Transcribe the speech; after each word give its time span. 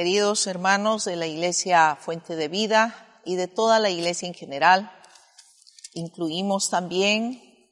Queridos 0.00 0.46
hermanos 0.46 1.04
de 1.04 1.16
la 1.16 1.26
Iglesia 1.26 1.94
Fuente 2.00 2.34
de 2.34 2.48
Vida 2.48 3.20
y 3.26 3.36
de 3.36 3.48
toda 3.48 3.78
la 3.78 3.90
Iglesia 3.90 4.26
en 4.26 4.32
general, 4.32 4.90
incluimos 5.92 6.70
también 6.70 7.68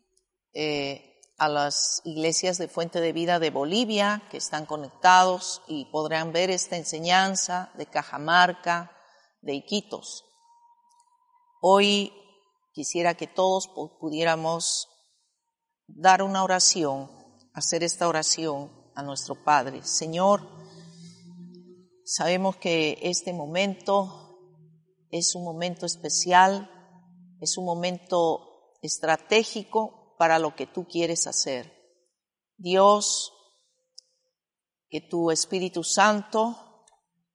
eh, 0.53 1.23
a 1.39 1.49
las 1.49 2.03
iglesias 2.05 2.59
de 2.59 2.69
Fuente 2.69 3.01
de 3.01 3.15
Vida 3.15 3.39
de 3.39 3.49
Bolivia 3.49 4.25
que 4.31 4.37
están 4.37 4.67
conectados 4.67 5.63
y 5.69 5.87
podrán 5.87 6.31
ver 6.31 6.51
esta 6.51 6.77
enseñanza 6.77 7.73
de 7.79 7.87
Cajamarca, 7.87 8.95
de 9.41 9.55
Iquitos. 9.55 10.27
Hoy 11.63 12.13
quisiera 12.75 13.15
que 13.15 13.27
todos 13.27 13.69
pudiéramos 13.99 14.91
dar 15.87 16.23
una 16.23 16.45
oración, 16.45 17.11
hacer 17.55 17.83
esta 17.83 18.07
oración 18.07 18.71
a 18.95 19.03
nuestro 19.03 19.35
Padre. 19.35 19.83
Señor, 19.83 20.59
sabemos 22.09 22.57
que 22.57 22.99
este 23.03 23.35
momento 23.35 24.39
es 25.11 25.35
un 25.35 25.45
momento 25.45 25.85
especial, 25.85 26.71
es 27.43 27.59
un 27.59 27.67
momento 27.67 28.79
estratégico 28.81 30.15
para 30.17 30.39
lo 30.39 30.57
que 30.57 30.67
tú 30.67 30.87
quieres 30.89 31.27
hacer. 31.27 31.71
Dios, 32.57 33.35
que 34.89 35.03
tu 35.03 35.31
Espíritu 35.31 35.85
Santo 35.85 36.87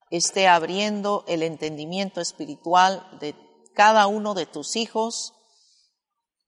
esté 0.09 0.47
abriendo 0.47 1.23
el 1.27 1.43
entendimiento 1.43 2.19
espiritual 2.19 3.08
de 3.19 3.35
cada 3.75 4.08
uno 4.08 4.33
de 4.33 4.47
tus 4.47 4.75
hijos. 4.75 5.33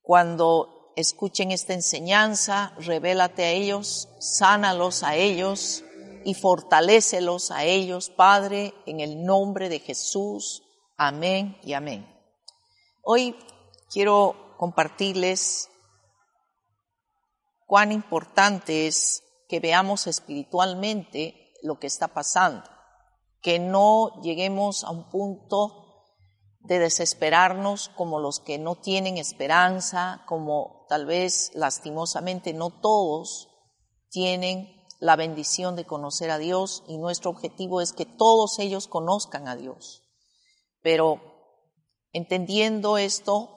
Cuando 0.02 0.94
escuchen 0.96 1.52
esta 1.52 1.76
enseñanza, 1.76 2.74
revélate 2.80 3.44
a 3.44 3.52
ellos, 3.52 4.10
sánalos 4.20 5.04
a 5.04 5.16
ellos 5.16 5.85
y 6.26 6.34
fortalécelos 6.34 7.52
a 7.52 7.64
ellos, 7.64 8.10
Padre, 8.10 8.74
en 8.88 9.00
el 9.00 9.24
nombre 9.24 9.70
de 9.70 9.80
Jesús. 9.80 10.64
Amén 10.98 11.56
y 11.62 11.74
amén. 11.74 12.12
Hoy 13.04 13.36
quiero 13.92 14.56
compartirles 14.58 15.70
cuán 17.68 17.92
importante 17.92 18.88
es 18.88 19.24
que 19.48 19.60
veamos 19.60 20.08
espiritualmente 20.08 21.54
lo 21.62 21.78
que 21.80 21.86
está 21.86 22.08
pasando, 22.08 22.68
que 23.42 23.60
no 23.60 24.20
lleguemos 24.24 24.84
a 24.84 24.90
un 24.90 25.08
punto 25.12 26.06
de 26.62 26.80
desesperarnos 26.80 27.90
como 27.90 28.20
los 28.20 28.40
que 28.40 28.58
no 28.58 28.78
tienen 28.78 29.20
esperanza, 29.20 30.24
como 30.26 30.88
tal 30.90 31.06
vez 31.06 31.52
lastimosamente 31.54 32.52
no 32.54 32.72
todos 32.72 33.48
tienen 34.10 34.75
la 35.00 35.16
bendición 35.16 35.76
de 35.76 35.86
conocer 35.86 36.32
a 36.32 36.38
Dios 36.38 36.84
y 36.88 36.98
nuestro 36.98 37.32
objetivo 37.32 37.82
es 37.82 37.94
que 37.94 38.06
todos 38.06 38.60
ellos 38.60 38.88
conozcan 38.88 39.48
a 39.48 39.56
Dios. 39.56 40.04
Pero 40.82 41.22
entendiendo 42.12 42.98
esto, 42.98 43.56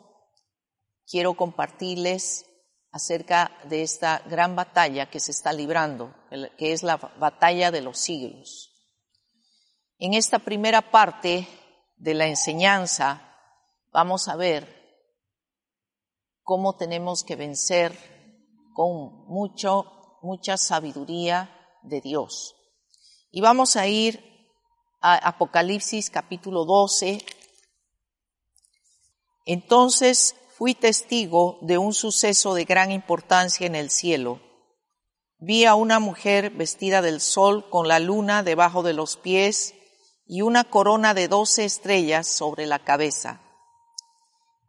quiero 1.06 1.34
compartirles 1.34 2.46
acerca 2.90 3.52
de 3.64 3.82
esta 3.82 4.22
gran 4.26 4.56
batalla 4.56 5.10
que 5.10 5.20
se 5.20 5.30
está 5.30 5.52
librando, 5.52 6.14
que 6.56 6.72
es 6.72 6.82
la 6.82 6.96
batalla 6.96 7.70
de 7.70 7.82
los 7.82 7.98
siglos. 7.98 8.74
En 9.98 10.14
esta 10.14 10.38
primera 10.38 10.90
parte 10.90 11.46
de 11.96 12.14
la 12.14 12.26
enseñanza 12.26 13.36
vamos 13.92 14.28
a 14.28 14.36
ver 14.36 14.78
cómo 16.42 16.76
tenemos 16.76 17.24
que 17.24 17.36
vencer 17.36 17.92
con 18.72 19.26
mucho, 19.26 19.97
mucha 20.22 20.56
sabiduría 20.56 21.50
de 21.82 22.00
Dios. 22.00 22.54
Y 23.30 23.40
vamos 23.40 23.76
a 23.76 23.86
ir 23.86 24.22
a 25.00 25.16
Apocalipsis 25.16 26.10
capítulo 26.10 26.64
12. 26.64 27.24
Entonces 29.44 30.34
fui 30.56 30.74
testigo 30.74 31.58
de 31.62 31.78
un 31.78 31.94
suceso 31.94 32.54
de 32.54 32.64
gran 32.64 32.90
importancia 32.90 33.66
en 33.66 33.74
el 33.74 33.90
cielo. 33.90 34.40
Vi 35.38 35.64
a 35.64 35.74
una 35.74 36.00
mujer 36.00 36.50
vestida 36.50 37.00
del 37.00 37.20
sol 37.20 37.68
con 37.70 37.86
la 37.86 38.00
luna 38.00 38.42
debajo 38.42 38.82
de 38.82 38.92
los 38.92 39.16
pies 39.16 39.74
y 40.26 40.42
una 40.42 40.64
corona 40.64 41.14
de 41.14 41.28
doce 41.28 41.64
estrellas 41.64 42.26
sobre 42.26 42.66
la 42.66 42.80
cabeza. 42.80 43.40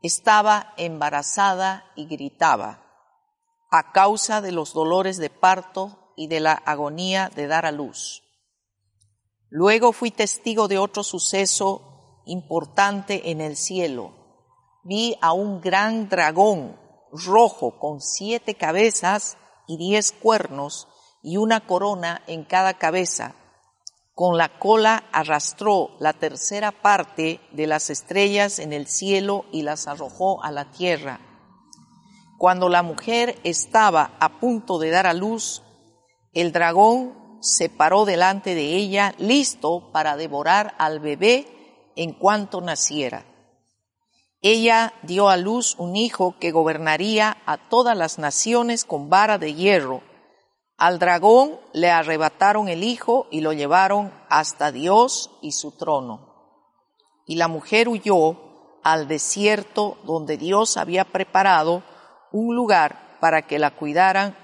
Estaba 0.02 0.74
embarazada 0.78 1.92
y 1.96 2.06
gritaba 2.06 2.88
a 3.72 3.91
causa 3.91 4.41
de 4.41 4.52
los 4.52 4.74
dolores 4.74 5.18
de 5.18 5.30
parto 5.30 6.13
y 6.16 6.28
de 6.28 6.40
la 6.40 6.53
agonía 6.53 7.30
de 7.35 7.47
dar 7.47 7.66
a 7.66 7.72
luz. 7.72 8.24
Luego 9.50 9.94
fui 9.94 10.12
testigo 10.12 10.68
de 10.68 10.78
otro 10.78 11.03
suceso 11.03 12.22
importante 12.25 13.31
en 13.31 13.41
el 13.41 13.56
cielo 13.56 14.19
vi 14.84 15.18
a 15.22 15.34
un 15.34 15.62
gran 15.62 16.09
dragón 16.09 16.80
rojo 17.12 17.80
con 17.80 18.02
siete 18.02 18.56
cabezas 18.56 19.38
y 19.68 19.78
diez 19.78 20.12
cuernos 20.12 20.88
y 21.22 21.38
una 21.38 21.68
corona 21.68 22.24
en 22.28 22.44
cada 22.44 22.75
cabeza. 22.75 23.36
Con 24.13 24.38
la 24.38 24.59
cola 24.59 25.03
arrastró 25.12 25.91
la 26.00 26.13
tercera 26.13 26.72
parte 26.72 27.40
de 27.51 27.68
las 27.68 27.90
estrellas 27.90 28.59
en 28.59 28.74
el 28.74 28.88
cielo 28.88 29.46
y 29.51 29.62
las 29.62 29.88
arrojó 29.88 30.44
a 30.44 30.51
la 30.51 30.72
tierra. 30.72 31.19
Cuando 32.39 32.69
la 32.69 32.83
mujer 32.83 33.38
estaba 33.44 34.16
a 34.22 34.39
punto 34.39 34.79
de 34.79 34.91
dar 34.91 35.05
a 35.07 35.13
luz, 35.13 35.61
el 36.31 36.53
dragón 36.53 37.38
se 37.41 37.67
paró 37.67 38.05
delante 38.05 38.55
de 38.55 38.77
ella, 38.77 39.13
listo 39.17 39.91
para 39.91 40.16
devorar 40.16 40.73
al 40.77 41.01
bebé 41.01 41.91
en 41.97 42.13
cuanto 42.13 42.61
naciera. 42.61 43.25
Ella 44.41 44.94
dio 45.01 45.27
a 45.27 45.35
luz 45.35 45.75
un 45.79 45.97
hijo 45.97 46.35
que 46.39 46.51
gobernaría 46.51 47.35
a 47.45 47.57
todas 47.57 47.97
las 47.97 48.19
naciones 48.19 48.85
con 48.85 49.09
vara 49.09 49.38
de 49.38 49.53
hierro. 49.53 50.01
Al 50.77 50.97
dragón 50.97 51.59
le 51.73 51.91
arrebataron 51.91 52.69
el 52.69 52.85
hijo 52.85 53.27
y 53.31 53.41
lo 53.41 53.51
llevaron 53.51 54.13
hasta 54.29 54.71
Dios 54.71 55.29
y 55.41 55.51
su 55.51 55.71
trono. 55.71 56.53
Y 57.25 57.35
la 57.35 57.50
mujer 57.50 57.89
huyó 57.89 58.79
al 58.81 59.09
desierto 59.09 59.97
donde 60.06 60.38
Dios 60.38 60.77
había 60.77 61.03
preparado 61.03 61.83
un 62.31 62.56
lugar 62.56 63.17
para 63.19 63.47
que 63.47 63.59
la 63.59 63.75
cuidaran 63.75 64.38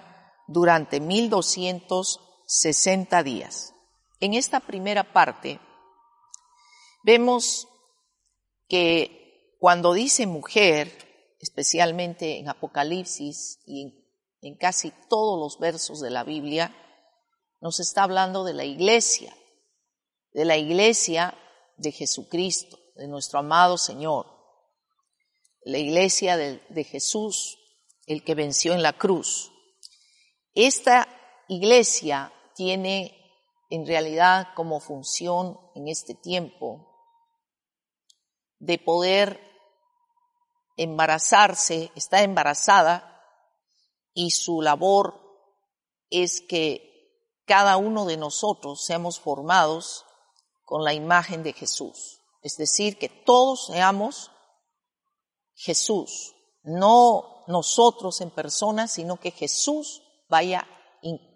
durante 0.47 1.00
mil 1.00 1.29
doscientos 1.29 2.19
sesenta 2.46 3.23
días. 3.23 3.73
En 4.19 4.34
esta 4.34 4.59
primera 4.59 5.13
parte 5.13 5.59
vemos 7.03 7.68
que 8.68 9.57
cuando 9.59 9.94
dice 9.94 10.27
mujer, 10.27 11.36
especialmente 11.39 12.39
en 12.39 12.50
Apocalipsis 12.50 13.60
y 13.65 14.04
en, 14.42 14.56
casi 14.57 14.92
todos 15.10 15.39
los 15.39 15.60
versos 15.60 16.01
de 16.01 16.12
la 16.12 16.24
Biblia, 16.24 16.75
nos 17.62 17.80
está 17.80 18.04
hablando 18.04 18.44
de 18.44 18.54
la 18.54 18.63
iglesia, 18.63 19.36
de 20.33 20.45
la 20.45 20.57
iglesia 20.57 21.36
de 21.77 21.92
Jesucristo, 21.92 22.77
de 22.95 23.07
nuestro 23.07 23.39
amado 23.39 23.77
Señor, 23.77 24.27
la 25.63 25.80
iglesia 25.80 26.38
de, 26.38 26.62
de 26.69 26.83
Jesús, 26.83 27.57
el 28.06 28.24
que 28.24 28.36
venció 28.36 28.74
en 28.74 28.84
la 28.84 28.94
cruz. 28.94 29.52
Esta 30.54 31.07
iglesia 31.48 32.31
tiene 32.56 33.16
en 33.69 33.86
realidad 33.86 34.48
como 34.56 34.80
función 34.80 35.60
en 35.75 35.88
este 35.88 36.16
tiempo 36.16 36.96
de 38.60 38.78
poder 38.78 39.40
embarazarse, 40.78 41.92
está 41.96 42.24
embarazada 42.24 43.22
y 44.13 44.31
su 44.31 44.62
labor 44.62 45.22
es 46.10 46.42
que 46.42 46.96
cada 47.46 47.78
uno 47.78 48.06
de 48.06 48.18
nosotros 48.18 48.86
seamos 48.86 49.19
formados 49.19 50.06
con 50.63 50.84
la 50.84 50.94
imagen 50.94 51.44
de 51.44 51.54
Jesús. 51.54 52.22
Es 52.42 52.58
decir, 52.58 52.98
que 52.98 53.10
todos 53.10 53.68
seamos 53.68 54.31
Jesús, 55.54 56.36
no 56.63 57.35
nosotros 57.47 58.21
en 58.21 58.30
persona, 58.30 58.88
sino 58.88 59.18
que 59.18 59.31
Jesús 59.31 60.01
vaya 60.30 60.68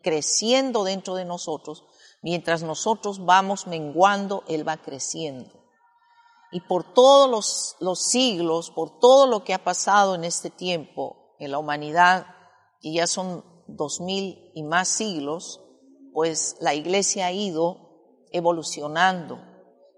creciendo 0.02 0.84
dentro 0.84 1.16
de 1.16 1.26
nosotros. 1.26 1.84
Mientras 2.22 2.64
nosotros 2.64 3.24
vamos 3.26 3.68
menguando, 3.68 4.44
Él 4.48 4.68
va 4.68 4.78
creciendo. 4.78 5.60
Y 6.52 6.62
por 6.62 6.94
todos 6.94 7.30
los, 7.30 7.76
los 7.80 8.02
siglos, 8.02 8.72
por 8.72 9.00
todo 9.00 9.28
lo 9.28 9.44
que 9.44 9.54
ha 9.54 9.64
pasado 9.64 10.16
en 10.16 10.24
este 10.24 10.50
tiempo 10.50 11.36
en 11.38 11.52
la 11.52 11.60
humanidad, 11.60 12.26
y 12.82 12.96
ya 12.96 13.08
son 13.08 13.44
dos 13.68 14.02
mil 14.02 14.52
y 14.56 14.64
más 14.64 14.88
siglos, 14.88 15.62
pues 16.14 16.58
la 16.60 16.74
iglesia 16.74 17.28
ha 17.28 17.32
ido 17.32 17.78
evolucionando. 18.32 19.40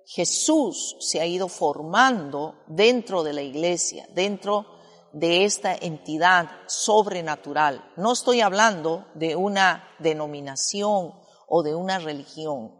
Jesús 0.05 0.97
se 0.99 1.21
ha 1.21 1.25
ido 1.25 1.47
formando 1.47 2.55
dentro 2.67 3.23
de 3.23 3.33
la 3.33 3.41
iglesia, 3.41 4.07
dentro 4.13 4.65
de 5.13 5.45
esta 5.45 5.75
entidad 5.75 6.49
sobrenatural. 6.67 7.91
No 7.97 8.13
estoy 8.13 8.41
hablando 8.41 9.05
de 9.13 9.35
una 9.35 9.87
denominación 9.99 11.13
o 11.47 11.63
de 11.63 11.75
una 11.75 11.99
religión. 11.99 12.79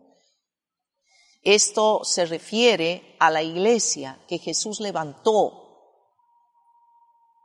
Esto 1.43 2.01
se 2.03 2.25
refiere 2.25 3.15
a 3.19 3.29
la 3.31 3.41
iglesia 3.41 4.23
que 4.27 4.37
Jesús 4.37 4.79
levantó 4.79 5.61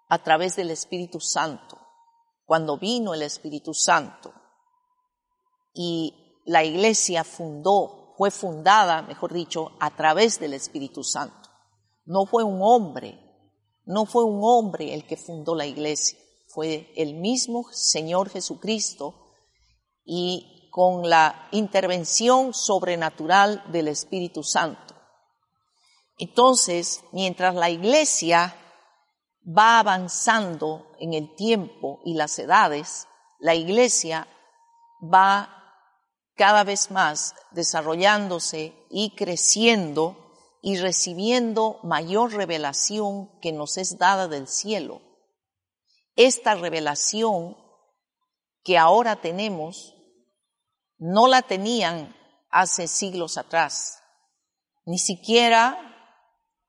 a 0.09 0.23
través 0.23 0.55
del 0.57 0.71
Espíritu 0.71 1.19
Santo, 1.19 1.79
cuando 2.45 2.79
vino 2.79 3.15
el 3.15 3.23
Espíritu 3.23 3.75
Santo. 3.75 4.33
Y 5.75 6.43
la 6.45 6.63
iglesia 6.63 7.25
fundó, 7.25 8.15
fue 8.17 8.31
fundada, 8.31 9.03
mejor 9.03 9.33
dicho, 9.33 9.73
a 9.81 9.95
través 9.97 10.39
del 10.39 10.55
Espíritu 10.55 11.03
Santo. 11.03 11.51
No 12.05 12.25
fue 12.27 12.45
un 12.45 12.61
hombre, 12.63 13.19
no 13.87 14.05
fue 14.05 14.25
un 14.25 14.41
hombre 14.43 14.93
el 14.93 15.07
que 15.07 15.17
fundó 15.17 15.55
la 15.55 15.67
iglesia, 15.67 16.19
fue 16.49 16.93
el 16.97 17.15
mismo 17.15 17.65
Señor 17.73 18.29
Jesucristo 18.29 19.33
y 20.05 20.69
con 20.71 21.09
la 21.09 21.49
intervención 21.53 22.53
sobrenatural 22.53 23.65
del 23.73 23.89
Espíritu 23.89 24.43
Santo. 24.43 24.95
Entonces, 26.19 27.03
mientras 27.13 27.55
la 27.55 27.71
iglesia 27.71 28.57
va 29.47 29.79
avanzando 29.79 30.93
en 30.99 31.15
el 31.15 31.35
tiempo 31.35 32.01
y 32.05 32.15
las 32.15 32.39
edades, 32.39 33.07
la 33.39 33.55
iglesia 33.55 34.27
va 35.03 35.53
cada 36.35 36.65
vez 36.65 36.91
más 36.91 37.35
desarrollándose 37.53 38.75
y 38.91 39.15
creciendo 39.15 40.26
y 40.67 40.79
recibiendo 40.79 41.79
mayor 41.85 42.33
revelación 42.33 43.31
que 43.41 43.53
nos 43.53 43.77
es 43.77 43.99
dada 43.99 44.27
del 44.27 44.49
cielo. 44.49 45.01
Esta 46.17 46.57
revelación 46.57 47.57
que 48.65 48.77
ahora 48.77 49.15
tenemos 49.15 49.95
no 50.99 51.29
la 51.29 51.43
tenían 51.43 52.17
hace 52.51 52.89
siglos 52.89 53.39
atrás, 53.39 54.03
ni 54.85 54.99
siquiera 54.99 55.79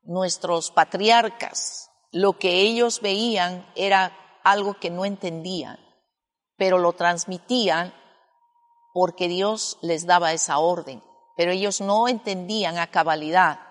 nuestros 0.03 0.69
patriarcas. 0.69 1.89
Lo 2.11 2.37
que 2.37 2.61
ellos 2.61 3.01
veían 3.01 3.67
era 3.75 4.15
algo 4.43 4.75
que 4.75 4.91
no 4.91 5.05
entendían, 5.05 5.79
pero 6.55 6.77
lo 6.77 6.93
transmitían 6.93 7.95
porque 8.93 9.27
Dios 9.27 9.79
les 9.81 10.05
daba 10.05 10.33
esa 10.33 10.59
orden. 10.59 11.01
Pero 11.35 11.51
ellos 11.51 11.81
no 11.81 12.07
entendían 12.07 12.77
a 12.77 12.91
cabalidad 12.91 13.66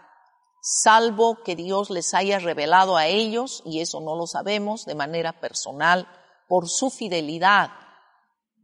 salvo 0.68 1.44
que 1.44 1.54
Dios 1.54 1.90
les 1.90 2.12
haya 2.12 2.40
revelado 2.40 2.96
a 2.96 3.06
ellos, 3.06 3.62
y 3.64 3.80
eso 3.80 4.00
no 4.00 4.16
lo 4.16 4.26
sabemos 4.26 4.84
de 4.84 4.96
manera 4.96 5.38
personal, 5.38 6.08
por 6.48 6.68
su 6.68 6.90
fidelidad, 6.90 7.70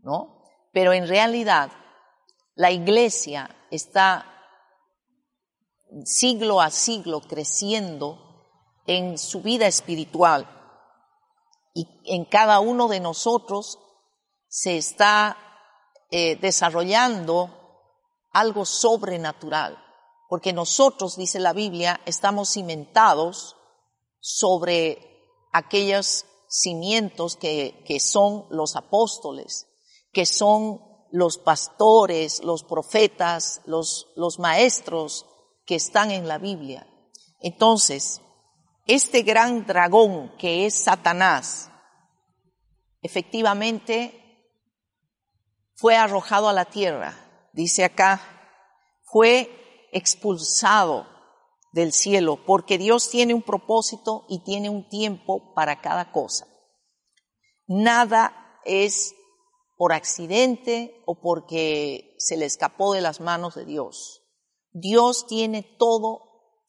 ¿no? 0.02 0.42
Pero 0.72 0.92
en 0.92 1.06
realidad, 1.06 1.70
la 2.56 2.72
iglesia 2.72 3.54
está 3.70 4.26
siglo 6.04 6.60
a 6.60 6.70
siglo 6.70 7.20
creciendo 7.20 8.18
en 8.84 9.16
su 9.16 9.40
vida 9.40 9.68
espiritual 9.68 10.48
y 11.72 11.86
en 12.04 12.24
cada 12.24 12.58
uno 12.58 12.88
de 12.88 12.98
nosotros 12.98 13.78
se 14.48 14.76
está 14.76 15.36
eh, 16.10 16.34
desarrollando 16.34 17.50
algo 18.32 18.64
sobrenatural 18.64 19.81
porque 20.32 20.54
nosotros, 20.54 21.18
dice 21.18 21.38
la 21.40 21.52
Biblia, 21.52 22.00
estamos 22.06 22.54
cimentados 22.54 23.54
sobre 24.18 25.28
aquellos 25.52 26.24
cimientos 26.48 27.36
que, 27.36 27.98
son 28.00 28.46
los 28.48 28.74
apóstoles, 28.74 29.66
que 30.10 30.24
son 30.24 30.80
los 31.10 31.36
pastores, 31.36 32.42
los 32.42 32.64
profetas, 32.64 33.60
los, 33.66 34.08
los 34.16 34.38
maestros 34.38 35.26
que 35.66 35.74
están 35.74 36.10
en 36.10 36.26
la 36.26 36.38
Biblia. 36.38 36.86
Entonces, 37.40 38.22
este 38.86 39.20
gran 39.20 39.66
dragón 39.66 40.34
que 40.38 40.64
es 40.64 40.82
Satanás, 40.82 41.70
efectivamente 43.02 44.48
fue 45.74 45.94
arrojado 45.94 46.48
a 46.48 46.54
la 46.54 46.64
tierra. 46.64 47.50
Dice 47.52 47.84
acá, 47.84 48.22
fue 49.02 49.58
expulsado 49.92 51.06
del 51.72 51.92
cielo, 51.92 52.44
porque 52.44 52.78
Dios 52.78 53.08
tiene 53.08 53.34
un 53.34 53.42
propósito 53.42 54.24
y 54.28 54.40
tiene 54.40 54.68
un 54.68 54.88
tiempo 54.88 55.54
para 55.54 55.80
cada 55.80 56.10
cosa. 56.12 56.46
Nada 57.66 58.60
es 58.64 59.14
por 59.76 59.92
accidente 59.92 61.02
o 61.06 61.20
porque 61.20 62.14
se 62.18 62.36
le 62.36 62.46
escapó 62.46 62.94
de 62.94 63.00
las 63.00 63.20
manos 63.20 63.54
de 63.54 63.64
Dios. 63.64 64.22
Dios 64.72 65.26
tiene 65.26 65.62
todo, 65.62 66.22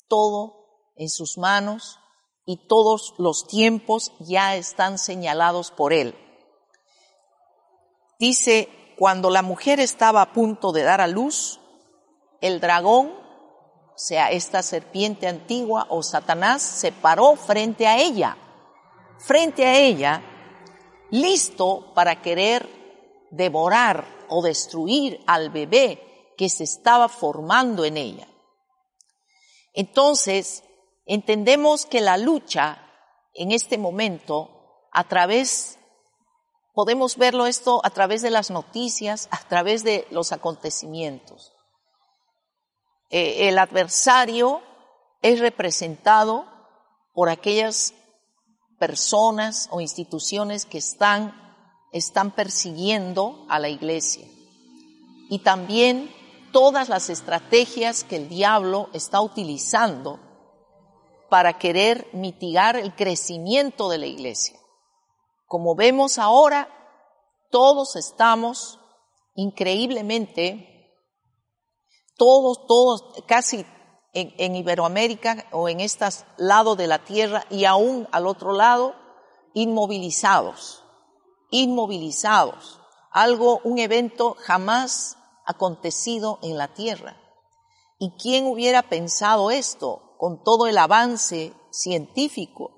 todo 0.07 0.93
en 0.95 1.09
sus 1.09 1.37
manos 1.37 1.99
y 2.45 2.67
todos 2.67 3.13
los 3.17 3.47
tiempos 3.47 4.13
ya 4.19 4.55
están 4.55 4.97
señalados 4.97 5.71
por 5.71 5.93
Él. 5.93 6.15
Dice, 8.19 8.69
cuando 8.97 9.29
la 9.29 9.41
mujer 9.41 9.79
estaba 9.79 10.21
a 10.21 10.33
punto 10.33 10.71
de 10.71 10.83
dar 10.83 11.01
a 11.01 11.07
luz, 11.07 11.59
el 12.43 12.59
dragón, 12.59 13.07
o 13.07 13.97
sea, 13.97 14.29
esta 14.29 14.61
serpiente 14.63 15.27
antigua 15.27 15.87
o 15.89 16.03
Satanás, 16.03 16.61
se 16.61 16.91
paró 16.91 17.37
frente 17.37 17.87
a 17.87 17.97
ella, 17.97 18.37
frente 19.17 19.65
a 19.65 19.79
ella, 19.79 20.21
listo 21.09 21.93
para 21.93 22.21
querer 22.21 22.67
devorar 23.31 24.05
o 24.27 24.41
destruir 24.41 25.23
al 25.25 25.51
bebé 25.51 26.33
que 26.37 26.49
se 26.49 26.65
estaba 26.65 27.07
formando 27.07 27.85
en 27.85 27.95
ella. 27.95 28.27
Entonces, 29.73 30.65
entendemos 31.05 31.85
que 31.85 32.01
la 32.01 32.17
lucha 32.17 32.91
en 33.35 33.53
este 33.53 33.77
momento, 33.77 34.89
a 34.91 35.07
través, 35.07 35.79
podemos 36.73 37.15
verlo 37.15 37.47
esto 37.47 37.79
a 37.85 37.89
través 37.91 38.21
de 38.21 38.31
las 38.31 38.51
noticias, 38.51 39.29
a 39.31 39.39
través 39.47 39.85
de 39.85 40.05
los 40.11 40.33
acontecimientos. 40.33 41.53
Eh, 43.13 43.47
el 43.47 43.59
adversario 43.59 44.63
es 45.21 45.39
representado 45.39 46.47
por 47.13 47.29
aquellas 47.29 47.93
personas 48.79 49.69
o 49.69 49.81
instituciones 49.81 50.65
que 50.65 50.79
están, 50.79 51.31
están 51.91 52.31
persiguiendo 52.31 53.45
a 53.49 53.59
la 53.59 53.69
iglesia. 53.69 54.27
Y 55.29 55.43
también 55.43 56.11
todas 56.51 56.89
las 56.89 57.11
estrategias 57.11 58.03
que 58.03 58.15
el 58.15 58.29
diablo 58.29 58.89
está 58.93 59.21
utilizando 59.21 60.19
para 61.29 61.59
querer 61.59 62.07
mitigar 62.13 62.77
el 62.77 62.95
crecimiento 62.95 63.89
de 63.89 63.99
la 63.99 64.07
iglesia. 64.07 64.57
Como 65.45 65.75
vemos 65.75 66.17
ahora, 66.17 66.67
todos 67.51 67.95
estamos 67.95 68.79
increíblemente 69.35 70.72
todos, 72.17 72.65
todos, 72.67 73.03
casi 73.27 73.65
en, 74.13 74.55
Iberoamérica 74.55 75.45
o 75.51 75.67
en 75.69 75.79
este 75.79 76.05
lado 76.37 76.75
de 76.75 76.87
la 76.87 77.03
tierra 77.03 77.45
y 77.49 77.65
aún 77.65 78.07
al 78.11 78.27
otro 78.27 78.53
lado, 78.53 78.95
inmovilizados, 79.53 80.83
inmovilizados. 81.49 82.79
Algo, 83.11 83.59
un 83.63 83.79
evento 83.79 84.35
jamás 84.39 85.17
acontecido 85.45 86.39
en 86.41 86.57
la 86.57 86.73
tierra. 86.73 87.17
¿Y 87.99 88.11
quién 88.17 88.47
hubiera 88.47 88.83
pensado 88.83 89.51
esto 89.51 90.15
con 90.17 90.43
todo 90.43 90.67
el 90.67 90.77
avance 90.77 91.53
científico 91.71 92.71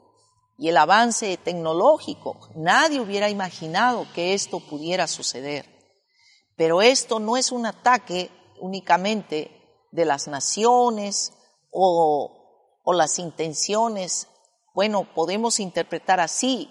y 0.58 0.70
el 0.70 0.78
avance 0.78 1.38
tecnológico? 1.38 2.38
Nadie 2.56 3.00
hubiera 3.00 3.30
imaginado 3.30 4.06
que 4.14 4.34
esto 4.34 4.60
pudiera 4.60 5.08
suceder. 5.08 5.66
Pero 6.58 6.82
esto 6.82 7.20
no 7.20 7.38
es 7.38 7.52
un 7.52 7.66
ataque 7.66 8.30
únicamente 8.60 9.52
de 9.92 10.06
las 10.06 10.28
naciones 10.28 11.34
o, 11.72 12.32
las 12.94 13.20
intenciones 13.20 14.28
Bueno, 14.74 15.08
podemos 15.16 15.60
interpretar 15.60 16.20
así 16.20 16.70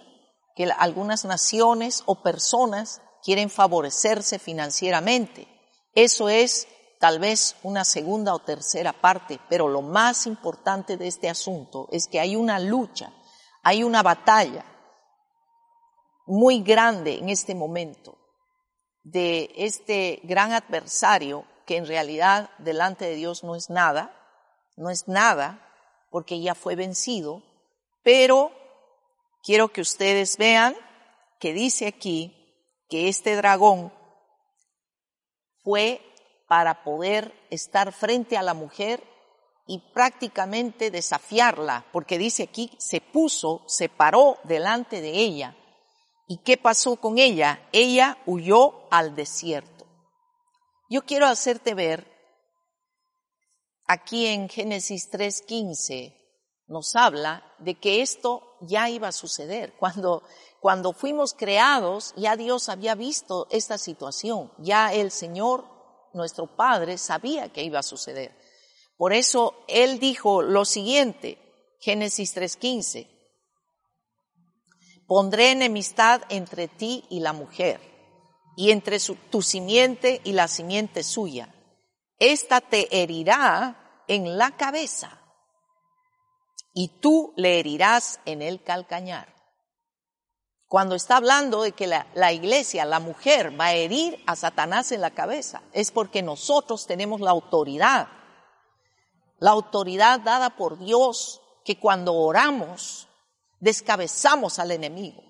que 0.54 0.70
algunas 0.78 1.24
naciones 1.24 2.02
o 2.06 2.22
personas 2.22 3.00
quieren 3.22 3.50
favorecerse 3.50 4.38
financieramente. 4.38 5.48
Eso 5.94 6.28
es 6.28 6.68
tal 7.00 7.18
vez 7.18 7.56
una 7.62 7.84
segunda 7.84 8.34
o 8.34 8.38
tercera 8.38 8.92
parte, 8.92 9.40
pero 9.48 9.68
lo 9.68 9.82
más 9.82 10.26
importante 10.26 10.96
de 10.96 11.08
este 11.08 11.28
asunto 11.28 11.88
es 11.90 12.06
que 12.06 12.20
hay 12.20 12.36
una 12.36 12.58
lucha, 12.58 13.12
hay 13.62 13.82
una 13.82 14.02
batalla 14.02 14.64
muy 16.26 16.62
grande 16.62 17.18
en 17.18 17.30
este 17.30 17.54
momento 17.54 18.16
de 19.02 19.50
este 19.56 20.20
gran 20.24 20.52
adversario 20.52 21.44
que 21.66 21.76
en 21.76 21.86
realidad 21.86 22.50
delante 22.58 23.04
de 23.04 23.16
Dios 23.16 23.44
no 23.44 23.56
es 23.56 23.70
nada, 23.70 24.14
no 24.76 24.90
es 24.90 25.08
nada, 25.08 25.60
porque 26.10 26.40
ya 26.40 26.54
fue 26.54 26.76
vencido, 26.76 27.42
pero 28.02 28.52
quiero 29.42 29.68
que 29.68 29.80
ustedes 29.80 30.36
vean 30.36 30.76
que 31.40 31.52
dice 31.52 31.86
aquí 31.86 32.34
que 32.88 33.08
este 33.08 33.36
dragón 33.36 33.92
fue 35.62 36.00
para 36.46 36.84
poder 36.84 37.34
estar 37.50 37.92
frente 37.92 38.36
a 38.36 38.42
la 38.42 38.54
mujer 38.54 39.02
y 39.66 39.78
prácticamente 39.92 40.90
desafiarla, 40.90 41.86
porque 41.92 42.18
dice 42.18 42.44
aquí, 42.44 42.70
se 42.78 43.00
puso, 43.00 43.62
se 43.66 43.88
paró 43.88 44.38
delante 44.44 45.00
de 45.00 45.10
ella. 45.10 45.56
¿Y 46.28 46.38
qué 46.38 46.56
pasó 46.56 46.96
con 46.96 47.18
ella? 47.18 47.66
Ella 47.72 48.18
huyó 48.26 48.86
al 48.90 49.16
desierto. 49.16 49.73
Yo 50.88 51.02
quiero 51.02 51.26
hacerte 51.26 51.74
ver, 51.74 52.06
aquí 53.86 54.26
en 54.26 54.48
Génesis 54.48 55.10
3.15, 55.10 56.14
nos 56.66 56.96
habla 56.96 57.44
de 57.58 57.74
que 57.78 58.02
esto 58.02 58.56
ya 58.62 58.88
iba 58.88 59.08
a 59.08 59.12
suceder. 59.12 59.74
Cuando, 59.78 60.22
cuando 60.60 60.92
fuimos 60.92 61.34
creados, 61.34 62.14
ya 62.16 62.36
Dios 62.36 62.68
había 62.68 62.94
visto 62.94 63.46
esta 63.50 63.78
situación, 63.78 64.52
ya 64.58 64.92
el 64.92 65.10
Señor 65.10 65.64
nuestro 66.12 66.46
Padre 66.46 66.96
sabía 66.98 67.52
que 67.52 67.62
iba 67.62 67.80
a 67.80 67.82
suceder. 67.82 68.34
Por 68.96 69.12
eso 69.12 69.54
Él 69.68 69.98
dijo 69.98 70.42
lo 70.42 70.64
siguiente, 70.64 71.38
Génesis 71.80 72.34
3.15, 72.36 73.10
pondré 75.06 75.50
enemistad 75.50 76.22
entre 76.30 76.68
ti 76.68 77.04
y 77.10 77.20
la 77.20 77.32
mujer, 77.32 77.80
y 78.56 78.70
entre 78.70 78.98
tu 79.30 79.42
simiente 79.42 80.20
y 80.24 80.32
la 80.32 80.48
simiente 80.48 81.02
suya. 81.02 81.54
Esta 82.18 82.60
te 82.60 83.02
herirá 83.02 84.02
en 84.06 84.38
la 84.38 84.56
cabeza, 84.56 85.20
y 86.74 86.88
tú 87.00 87.32
le 87.36 87.60
herirás 87.60 88.20
en 88.26 88.42
el 88.42 88.62
calcañar. 88.62 89.32
Cuando 90.66 90.96
está 90.96 91.18
hablando 91.18 91.62
de 91.62 91.70
que 91.70 91.86
la, 91.86 92.32
iglesia, 92.32 92.84
la 92.84 92.98
mujer, 92.98 93.58
va 93.58 93.66
a 93.66 93.74
herir 93.74 94.20
a 94.26 94.34
Satanás 94.34 94.90
en 94.90 95.00
la 95.00 95.12
cabeza, 95.12 95.62
es 95.72 95.92
porque 95.92 96.20
nosotros 96.20 96.86
tenemos 96.86 97.20
la 97.20 97.30
autoridad, 97.30 98.08
la 99.38 99.52
autoridad 99.52 100.20
dada 100.20 100.56
por 100.56 100.78
Dios, 100.78 101.40
que 101.64 101.78
cuando 101.78 102.14
oramos, 102.14 103.06
descabezamos 103.60 104.58
al 104.58 104.72
enemigo, 104.72 105.22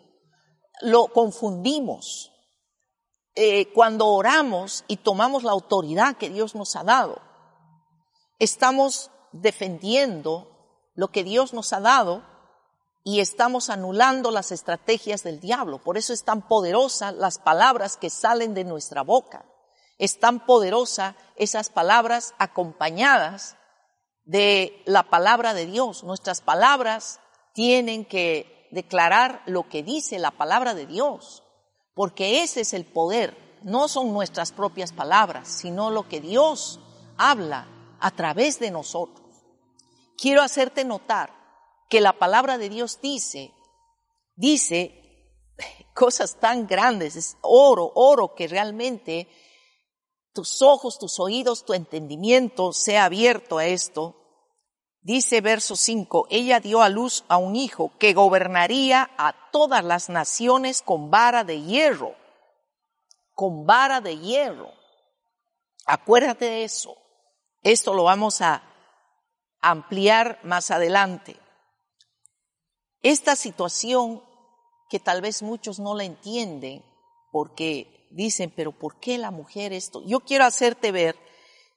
lo 0.80 1.08
confundimos. 1.08 2.32
Eh, 3.36 3.72
cuando 3.72 4.06
oramos 4.06 4.84
y 4.86 4.98
tomamos 4.98 5.42
la 5.42 5.52
autoridad 5.52 6.16
que 6.16 6.30
Dios 6.30 6.54
nos 6.54 6.76
ha 6.76 6.84
dado, 6.84 7.20
estamos 8.38 9.10
defendiendo 9.32 10.50
lo 10.94 11.08
que 11.08 11.24
Dios 11.24 11.52
nos 11.52 11.72
ha 11.72 11.80
dado 11.80 12.22
y 13.02 13.20
estamos 13.20 13.68
anulando 13.68 14.30
las 14.30 14.50
estrategias 14.50 15.22
del 15.22 15.40
diablo. 15.40 15.78
Por 15.82 15.98
eso 15.98 16.12
es 16.12 16.24
tan 16.24 16.46
poderosa 16.48 17.12
las 17.12 17.38
palabras 17.38 17.96
que 17.96 18.08
salen 18.08 18.54
de 18.54 18.64
nuestra 18.64 19.02
boca. 19.02 19.44
Es 19.98 20.18
tan 20.18 20.46
poderosa 20.46 21.14
esas 21.36 21.68
palabras 21.68 22.34
acompañadas 22.38 23.56
de 24.24 24.82
la 24.86 25.04
palabra 25.04 25.54
de 25.54 25.66
Dios. 25.66 26.02
Nuestras 26.02 26.40
palabras 26.40 27.20
tienen 27.52 28.04
que 28.04 28.68
declarar 28.70 29.42
lo 29.46 29.68
que 29.68 29.82
dice 29.82 30.18
la 30.18 30.32
palabra 30.32 30.74
de 30.74 30.86
Dios, 30.86 31.43
porque 31.94 32.42
ese 32.42 32.60
es 32.60 32.74
el 32.74 32.84
poder. 32.84 33.36
No 33.62 33.88
son 33.88 34.12
nuestras 34.12 34.52
propias 34.52 34.92
palabras, 34.92 35.48
sino 35.48 35.90
lo 35.90 36.08
que 36.08 36.20
Dios 36.20 36.80
habla 37.16 37.68
a 38.00 38.10
través 38.10 38.58
de 38.58 38.70
nosotros. 38.70 39.24
Quiero 40.16 40.42
hacerte 40.42 40.84
notar 40.84 41.32
que 41.88 42.00
la 42.00 42.12
palabra 42.12 42.58
de 42.58 42.68
Dios 42.68 43.00
dice, 43.00 43.52
dice 44.36 45.00
cosas 45.94 46.36
tan 46.38 46.66
grandes, 46.66 47.16
es 47.16 47.36
oro, 47.40 47.90
oro 47.94 48.34
que 48.34 48.48
realmente 48.48 49.28
tus 50.34 50.62
ojos, 50.62 50.98
tus 50.98 51.20
oídos, 51.20 51.64
tu 51.64 51.72
entendimiento 51.74 52.72
sea 52.72 53.04
abierto 53.04 53.58
a 53.58 53.66
esto. 53.66 54.16
Dice 55.00 55.40
verso 55.40 55.76
5, 55.76 56.26
ella 56.30 56.60
dio 56.60 56.82
a 56.82 56.88
luz 56.88 57.24
a 57.28 57.36
un 57.36 57.56
hijo 57.56 57.92
que 57.98 58.14
gobernaría 58.14 59.10
a 59.16 59.43
todas 59.54 59.84
las 59.84 60.08
naciones 60.08 60.82
con 60.82 61.12
vara 61.12 61.44
de 61.44 61.62
hierro, 61.62 62.16
con 63.34 63.64
vara 63.64 64.00
de 64.00 64.18
hierro. 64.18 64.72
Acuérdate 65.86 66.46
de 66.46 66.64
eso. 66.64 66.96
Esto 67.62 67.94
lo 67.94 68.02
vamos 68.02 68.40
a 68.40 68.64
ampliar 69.60 70.40
más 70.42 70.72
adelante. 70.72 71.36
Esta 73.00 73.36
situación 73.36 74.24
que 74.90 74.98
tal 74.98 75.20
vez 75.20 75.40
muchos 75.40 75.78
no 75.78 75.94
la 75.94 76.02
entienden 76.02 76.84
porque 77.30 78.08
dicen, 78.10 78.52
pero 78.56 78.72
¿por 78.72 78.98
qué 78.98 79.18
la 79.18 79.30
mujer 79.30 79.72
esto? 79.72 80.02
Yo 80.04 80.18
quiero 80.18 80.46
hacerte 80.46 80.90
ver 80.90 81.16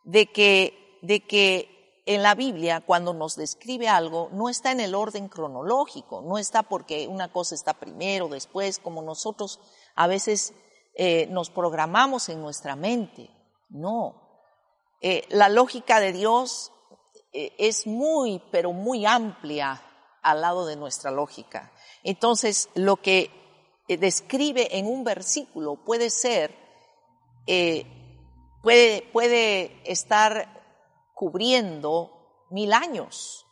de 0.03 0.25
que, 0.25 0.98
de 1.03 1.19
que 1.19 1.76
en 2.08 2.24
la 2.24 2.36
Biblia 2.36 2.82
cuando 2.82 3.14
nos 3.14 3.36
describe 3.36 3.90
algo 3.90 4.30
no 4.32 4.48
está 4.50 4.72
en 4.72 4.80
el 4.80 4.96
orden 4.96 5.28
cronológico, 5.28 6.22
no 6.22 6.38
está 6.38 6.64
porque 6.64 7.06
una 7.08 7.32
cosa 7.32 7.54
está 7.54 7.74
primero, 7.74 8.30
después, 8.30 8.80
como 8.80 9.02
nosotros 9.02 9.60
a 9.94 10.08
veces 10.08 10.54
eh, 10.96 11.28
nos 11.30 11.50
programamos 11.50 12.30
en 12.30 12.42
nuestra 12.42 12.78
mente. 12.78 13.30
No. 13.70 14.22
Eh, 15.02 15.26
la 15.30 15.50
lógica 15.50 16.00
de 16.00 16.14
Dios 16.14 16.72
eh, 17.34 17.54
es 17.58 17.86
muy, 17.86 18.42
pero 18.52 18.72
muy 18.72 19.06
amplia 19.06 19.84
al 20.24 20.42
lado 20.42 20.66
de 20.66 20.78
nuestra 20.78 21.12
lógica. 21.12 21.74
Entonces, 22.04 22.70
lo 22.74 22.96
que 22.96 23.32
describe 23.90 24.78
en 24.78 24.88
un 24.88 25.04
versículo 25.04 25.76
puede 25.84 26.10
ser, 26.10 26.56
puede, 28.64 29.10
puede 29.14 29.82
estar 29.90 30.57
cubriendo 31.17 32.45
mil 32.51 32.74
años 32.74 33.47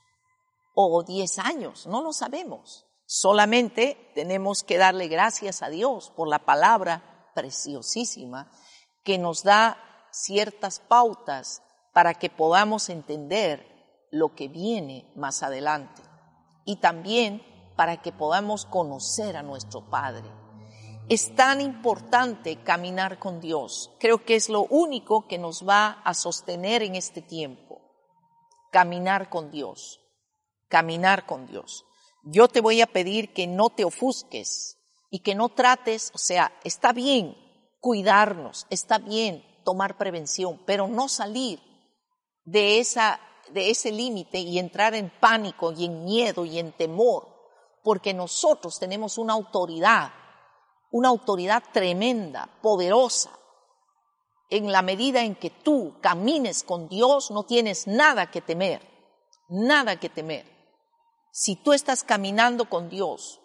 o 0.75 1.03
diez 1.03 1.39
años, 1.39 1.87
no 1.87 2.03
lo 2.03 2.13
sabemos. 2.13 2.85
Solamente 3.07 4.11
tenemos 4.13 4.63
que 4.63 4.77
darle 4.77 5.07
gracias 5.07 5.63
a 5.63 5.69
Dios 5.69 6.11
por 6.15 6.27
la 6.27 6.45
palabra 6.45 7.31
preciosísima 7.33 8.51
que 9.03 9.17
nos 9.17 9.41
da 9.41 9.77
ciertas 10.11 10.79
pautas 10.79 11.63
para 11.91 12.13
que 12.13 12.29
podamos 12.29 12.89
entender 12.89 13.65
lo 14.11 14.35
que 14.35 14.47
viene 14.47 15.11
más 15.15 15.41
adelante 15.41 16.03
y 16.65 16.75
también 16.77 17.41
para 17.75 18.01
que 18.01 18.11
podamos 18.11 18.67
conocer 18.67 19.37
a 19.37 19.43
nuestro 19.43 19.89
Padre. 19.89 20.44
Es 21.07 21.35
tan 21.35 21.61
importante 21.61 22.63
caminar 22.63 23.19
con 23.19 23.39
Dios. 23.39 23.91
Creo 23.99 24.25
que 24.25 24.35
es 24.35 24.49
lo 24.49 24.63
único 24.63 25.27
que 25.27 25.37
nos 25.37 25.67
va 25.67 26.01
a 26.03 26.13
sostener 26.13 26.81
en 26.81 26.95
este 26.95 27.21
tiempo. 27.21 27.81
Caminar 28.71 29.29
con 29.29 29.51
Dios. 29.51 30.01
Caminar 30.67 31.27
con 31.27 31.45
Dios. 31.45 31.85
Yo 32.23 32.47
te 32.47 32.59
voy 32.59 32.81
a 32.81 32.87
pedir 32.87 33.33
que 33.33 33.45
no 33.45 33.69
te 33.69 33.85
ofusques 33.85 34.79
y 35.11 35.19
que 35.19 35.35
no 35.35 35.49
trates, 35.49 36.11
o 36.15 36.17
sea, 36.17 36.51
está 36.63 36.91
bien 36.91 37.37
cuidarnos, 37.79 38.65
está 38.71 38.97
bien 38.97 39.45
tomar 39.63 39.97
prevención, 39.97 40.59
pero 40.65 40.87
no 40.87 41.07
salir 41.07 41.59
de 42.45 42.79
esa 42.79 43.19
de 43.51 43.69
ese 43.69 43.91
límite 43.91 44.39
y 44.39 44.59
entrar 44.59 44.95
en 44.95 45.11
pánico 45.19 45.71
y 45.71 45.85
en 45.85 46.03
miedo 46.03 46.45
y 46.45 46.57
en 46.59 46.71
temor, 46.71 47.27
porque 47.83 48.13
nosotros 48.13 48.79
tenemos 48.79 49.17
una 49.19 49.33
autoridad, 49.33 50.11
una 50.91 51.09
autoridad 51.09 51.63
tremenda, 51.71 52.49
poderosa. 52.61 53.31
En 54.49 54.71
la 54.71 54.81
medida 54.81 55.21
en 55.21 55.35
que 55.35 55.49
tú 55.49 55.95
camines 56.01 56.63
con 56.63 56.87
Dios, 56.87 57.31
no 57.31 57.43
tienes 57.43 57.87
nada 57.87 58.29
que 58.29 58.41
temer, 58.41 58.81
nada 59.49 59.99
que 59.99 60.09
temer. 60.09 60.45
Si 61.31 61.55
tú 61.55 61.73
estás 61.73 62.03
caminando 62.03 62.69
con 62.69 62.89
Dios, 62.89 63.41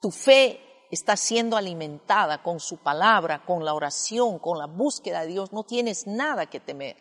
tu 0.00 0.10
fe 0.10 0.60
está 0.90 1.16
siendo 1.16 1.56
alimentada 1.56 2.42
con 2.42 2.58
su 2.58 2.78
palabra, 2.78 3.44
con 3.44 3.64
la 3.64 3.74
oración, 3.74 4.38
con 4.38 4.58
la 4.58 4.66
búsqueda 4.66 5.20
de 5.20 5.28
Dios, 5.28 5.52
no 5.52 5.62
tienes 5.64 6.06
nada 6.06 6.46
que 6.46 6.60
temer. 6.60 6.96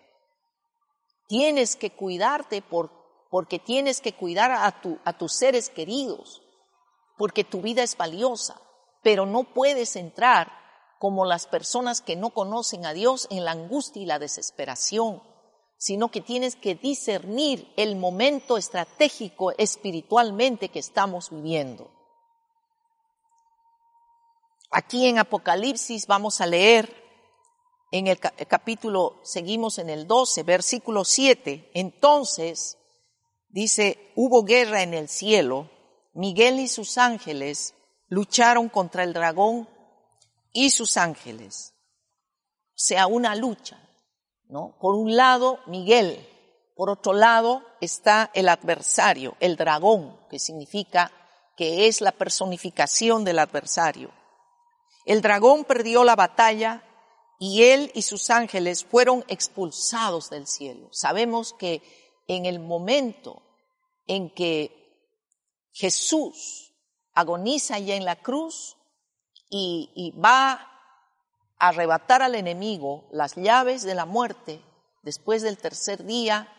Tienes 1.27 1.75
que 1.75 1.91
cuidarte 1.91 2.61
por 2.61 2.99
porque 3.29 3.59
tienes 3.59 4.01
que 4.01 4.13
cuidar 4.13 4.51
a, 4.51 4.65
a 5.05 5.17
tus 5.17 5.33
seres 5.33 5.69
queridos, 5.69 6.41
porque 7.17 7.43
tu 7.43 7.61
vida 7.61 7.83
es 7.83 7.95
valiosa, 7.95 8.59
pero 9.01 9.25
no 9.25 9.43
puedes 9.53 9.95
entrar 9.95 10.51
como 10.99 11.25
las 11.25 11.47
personas 11.47 12.01
que 12.01 12.15
no 12.15 12.31
conocen 12.31 12.85
a 12.85 12.93
Dios 12.93 13.27
en 13.31 13.45
la 13.45 13.51
angustia 13.51 14.01
y 14.01 14.05
la 14.05 14.19
desesperación, 14.19 15.23
sino 15.77 16.11
que 16.11 16.19
tienes 16.19 16.57
que 16.57 16.75
discernir 16.75 17.71
el 17.77 17.95
momento 17.95 18.57
estratégico 18.57 19.51
espiritualmente 19.57 20.69
que 20.69 20.79
estamos 20.79 21.29
viviendo. 21.29 21.89
Aquí 24.71 25.07
en 25.07 25.17
Apocalipsis 25.17 26.05
vamos 26.05 26.41
a 26.41 26.45
leer 26.45 26.93
en 27.91 28.07
el 28.07 28.19
capítulo, 28.19 29.19
seguimos 29.23 29.79
en 29.79 29.89
el 29.89 30.05
12, 30.05 30.43
versículo 30.43 31.05
7. 31.05 31.71
Entonces, 31.73 32.77
dice, 33.47 34.11
hubo 34.15 34.43
guerra 34.43 34.83
en 34.83 34.93
el 34.93 35.07
cielo, 35.07 35.71
Miguel 36.13 36.59
y 36.59 36.67
sus 36.67 36.97
ángeles 36.97 37.73
lucharon 38.09 38.69
contra 38.69 39.03
el 39.03 39.13
dragón 39.13 39.69
y 40.51 40.71
sus 40.71 40.97
ángeles. 40.97 41.73
O 42.69 42.81
sea, 42.81 43.07
una 43.07 43.35
lucha, 43.35 43.79
¿no? 44.47 44.77
Por 44.79 44.95
un 44.95 45.15
lado, 45.15 45.59
Miguel, 45.67 46.27
por 46.75 46.89
otro 46.89 47.13
lado 47.13 47.63
está 47.81 48.31
el 48.33 48.49
adversario, 48.49 49.35
el 49.39 49.55
dragón, 49.55 50.19
que 50.29 50.39
significa 50.39 51.11
que 51.55 51.87
es 51.87 52.01
la 52.01 52.11
personificación 52.11 53.23
del 53.23 53.39
adversario. 53.39 54.11
El 55.05 55.21
dragón 55.21 55.65
perdió 55.65 56.03
la 56.03 56.15
batalla 56.15 56.83
y 57.37 57.63
él 57.63 57.91
y 57.93 58.01
sus 58.01 58.29
ángeles 58.29 58.85
fueron 58.85 59.25
expulsados 59.27 60.29
del 60.29 60.47
cielo. 60.47 60.87
Sabemos 60.91 61.53
que 61.53 61.81
en 62.27 62.45
el 62.45 62.59
momento 62.59 63.41
en 64.07 64.29
que 64.29 64.71
Jesús 65.73 66.68
agoniza 67.13 67.79
ya 67.79 67.95
en 67.95 68.05
la 68.05 68.15
cruz 68.15 68.77
y, 69.49 70.13
va 70.23 70.51
a 70.51 71.67
arrebatar 71.67 72.21
al 72.21 72.35
enemigo 72.35 73.07
las 73.11 73.35
llaves 73.35 73.83
de 73.83 73.95
la 73.95 74.05
muerte, 74.05 74.61
después 75.01 75.41
del 75.41 75.57
tercer 75.57 76.05
día 76.05 76.55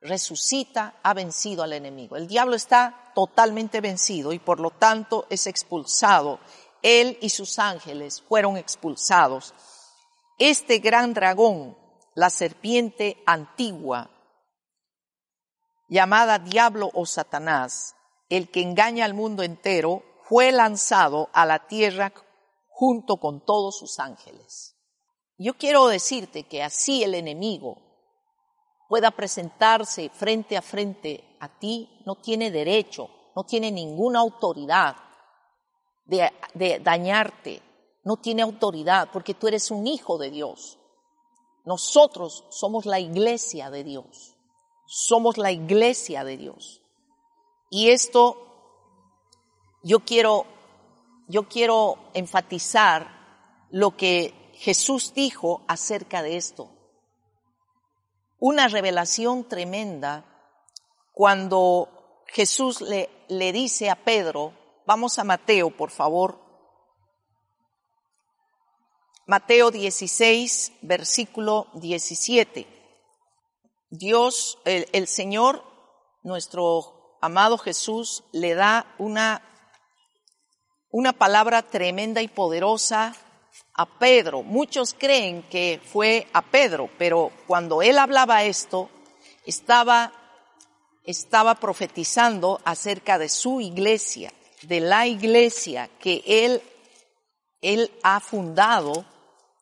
resucita, 0.00 0.94
ha 1.02 1.14
vencido 1.14 1.62
al 1.62 1.72
enemigo. 1.72 2.16
El 2.16 2.28
diablo 2.28 2.54
está 2.54 3.12
totalmente 3.14 3.80
vencido 3.80 4.32
y 4.32 4.38
por 4.38 4.60
lo 4.60 4.70
tanto 4.70 5.26
es 5.28 5.46
expulsado. 5.46 6.38
Él 6.82 7.18
y 7.20 7.30
sus 7.30 7.58
ángeles 7.58 8.22
fueron 8.22 8.56
expulsados 8.56 9.54
este 10.38 10.78
gran 10.78 11.14
dragón, 11.14 11.76
la 12.14 12.30
serpiente 12.30 13.20
antigua, 13.26 14.10
llamada 15.88 16.38
Diablo 16.38 16.90
o 16.94 17.06
Satanás, 17.06 17.96
el 18.28 18.50
que 18.50 18.62
engaña 18.62 19.04
al 19.04 19.14
mundo 19.14 19.42
entero, 19.42 20.02
fue 20.22 20.52
lanzado 20.52 21.30
a 21.32 21.46
la 21.46 21.66
tierra 21.66 22.12
junto 22.68 23.16
con 23.16 23.44
todos 23.44 23.78
sus 23.78 23.98
ángeles. 23.98 24.76
Yo 25.38 25.54
quiero 25.54 25.86
decirte 25.86 26.44
que 26.44 26.62
así 26.62 27.02
el 27.02 27.14
enemigo 27.14 27.78
pueda 28.88 29.10
presentarse 29.10 30.10
frente 30.10 30.56
a 30.56 30.62
frente 30.62 31.36
a 31.40 31.58
ti, 31.58 32.02
no 32.04 32.16
tiene 32.16 32.50
derecho, 32.50 33.08
no 33.34 33.44
tiene 33.44 33.70
ninguna 33.70 34.20
autoridad 34.20 34.96
de, 36.04 36.30
de 36.54 36.80
dañarte, 36.80 37.62
no 38.04 38.16
tiene 38.16 38.42
autoridad 38.42 39.10
porque 39.12 39.34
tú 39.34 39.46
eres 39.46 39.70
un 39.70 39.86
hijo 39.86 40.18
de 40.18 40.30
Dios. 40.30 40.78
Nosotros 41.64 42.44
somos 42.50 42.86
la 42.86 42.98
iglesia 42.98 43.70
de 43.70 43.84
Dios. 43.84 44.34
Somos 44.86 45.36
la 45.36 45.52
iglesia 45.52 46.24
de 46.24 46.38
Dios. 46.38 46.80
Y 47.70 47.90
esto 47.90 48.44
yo 49.82 50.00
quiero 50.00 50.46
yo 51.28 51.46
quiero 51.46 51.98
enfatizar 52.14 53.66
lo 53.70 53.96
que 53.96 54.32
Jesús 54.54 55.12
dijo 55.12 55.62
acerca 55.68 56.22
de 56.22 56.38
esto. 56.38 56.70
Una 58.38 58.68
revelación 58.68 59.46
tremenda 59.46 60.24
cuando 61.12 62.22
Jesús 62.28 62.80
le, 62.80 63.10
le 63.28 63.52
dice 63.52 63.90
a 63.90 64.04
Pedro, 64.04 64.54
vamos 64.86 65.18
a 65.18 65.24
Mateo, 65.24 65.76
por 65.76 65.90
favor, 65.90 66.48
Mateo 69.28 69.70
16, 69.70 70.72
versículo 70.80 71.66
17. 71.74 72.66
Dios, 73.90 74.58
el, 74.64 75.06
Señor, 75.06 75.62
nuestro 76.22 76.97
amado 77.20 77.58
Jesús, 77.58 78.24
le 78.32 78.54
da 78.54 78.94
una, 78.98 79.42
una 80.90 81.12
palabra 81.12 81.62
tremenda 81.62 82.22
y 82.22 82.28
poderosa 82.28 83.14
a 83.74 83.86
Pedro. 83.86 84.42
Muchos 84.42 84.94
creen 84.94 85.42
que 85.44 85.80
fue 85.84 86.26
a 86.32 86.42
Pedro, 86.42 86.90
pero 86.98 87.32
cuando 87.46 87.82
él 87.82 87.98
hablaba 87.98 88.44
esto, 88.44 88.90
estaba, 89.44 90.12
estaba 91.04 91.54
profetizando 91.56 92.60
acerca 92.64 93.18
de 93.18 93.28
su 93.28 93.60
iglesia, 93.60 94.32
de 94.62 94.80
la 94.80 95.06
iglesia 95.06 95.88
que 95.98 96.22
él, 96.26 96.62
él 97.60 97.90
ha 98.02 98.20
fundado 98.20 99.04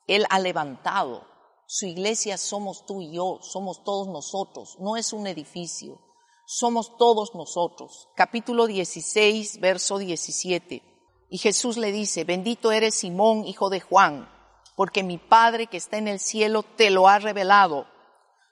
él 0.06 0.24
ha 0.30 0.38
levantado. 0.38 1.26
Su 1.66 1.86
iglesia 1.86 2.38
somos 2.38 2.86
tú 2.86 3.02
y 3.02 3.12
yo, 3.12 3.40
somos 3.42 3.82
todos 3.82 4.08
nosotros, 4.08 4.76
no 4.78 4.96
es 4.96 5.12
un 5.12 5.26
edificio, 5.26 5.98
somos 6.46 6.96
todos 6.96 7.34
nosotros. 7.34 8.08
Capítulo 8.14 8.66
16, 8.66 9.60
verso 9.60 9.98
17. 9.98 10.82
Y 11.28 11.38
Jesús 11.38 11.76
le 11.76 11.90
dice, 11.92 12.24
bendito 12.24 12.70
eres 12.70 12.94
Simón, 12.94 13.44
hijo 13.44 13.68
de 13.68 13.80
Juan, 13.80 14.30
porque 14.76 15.02
mi 15.02 15.18
Padre 15.18 15.66
que 15.66 15.76
está 15.76 15.98
en 15.98 16.08
el 16.08 16.20
cielo 16.20 16.62
te 16.62 16.90
lo 16.90 17.08
ha 17.08 17.18
revelado. 17.18 17.86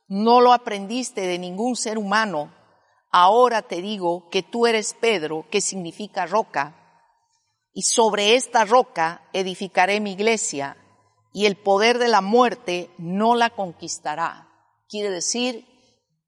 No 0.08 0.40
lo 0.40 0.52
aprendiste 0.52 1.22
de 1.22 1.38
ningún 1.38 1.76
ser 1.76 1.96
humano. 1.96 2.52
Ahora 3.10 3.62
te 3.62 3.80
digo 3.80 4.28
que 4.28 4.42
tú 4.42 4.66
eres 4.66 4.94
Pedro, 5.00 5.46
que 5.50 5.60
significa 5.60 6.26
roca, 6.26 6.80
y 7.72 7.82
sobre 7.82 8.34
esta 8.34 8.64
roca 8.64 9.28
edificaré 9.32 10.00
mi 10.00 10.12
iglesia 10.12 10.76
y 11.32 11.46
el 11.46 11.56
poder 11.56 11.98
de 11.98 12.08
la 12.08 12.20
muerte 12.20 12.90
no 12.98 13.34
la 13.34 13.50
conquistará. 13.50 14.48
Quiere 14.88 15.10
decir 15.10 15.66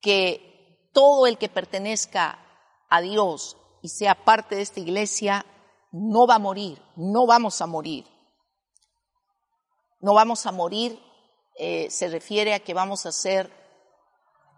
que 0.01 0.56
todo 0.97 1.27
el 1.27 1.37
que 1.37 1.51
pertenezca 1.51 2.39
a 2.89 3.03
Dios 3.03 3.59
y 3.83 3.91
sea 3.91 4.15
parte 4.15 4.57
de 4.57 4.63
esta 4.63 4.81
iglesia 4.81 5.45
no 5.93 6.27
va 6.27 6.37
a 6.37 6.39
morir, 6.39 6.81
no 6.97 7.27
vamos 7.27 7.61
a 7.61 7.67
morir. 7.67 8.07
No 10.01 10.15
vamos 10.15 10.47
a 10.47 10.53
morir 10.53 10.99
eh, 11.59 11.91
se 11.91 12.09
refiere 12.09 12.55
a 12.55 12.61
que 12.61 12.73
vamos 12.73 13.05
a 13.05 13.13
ser 13.13 13.51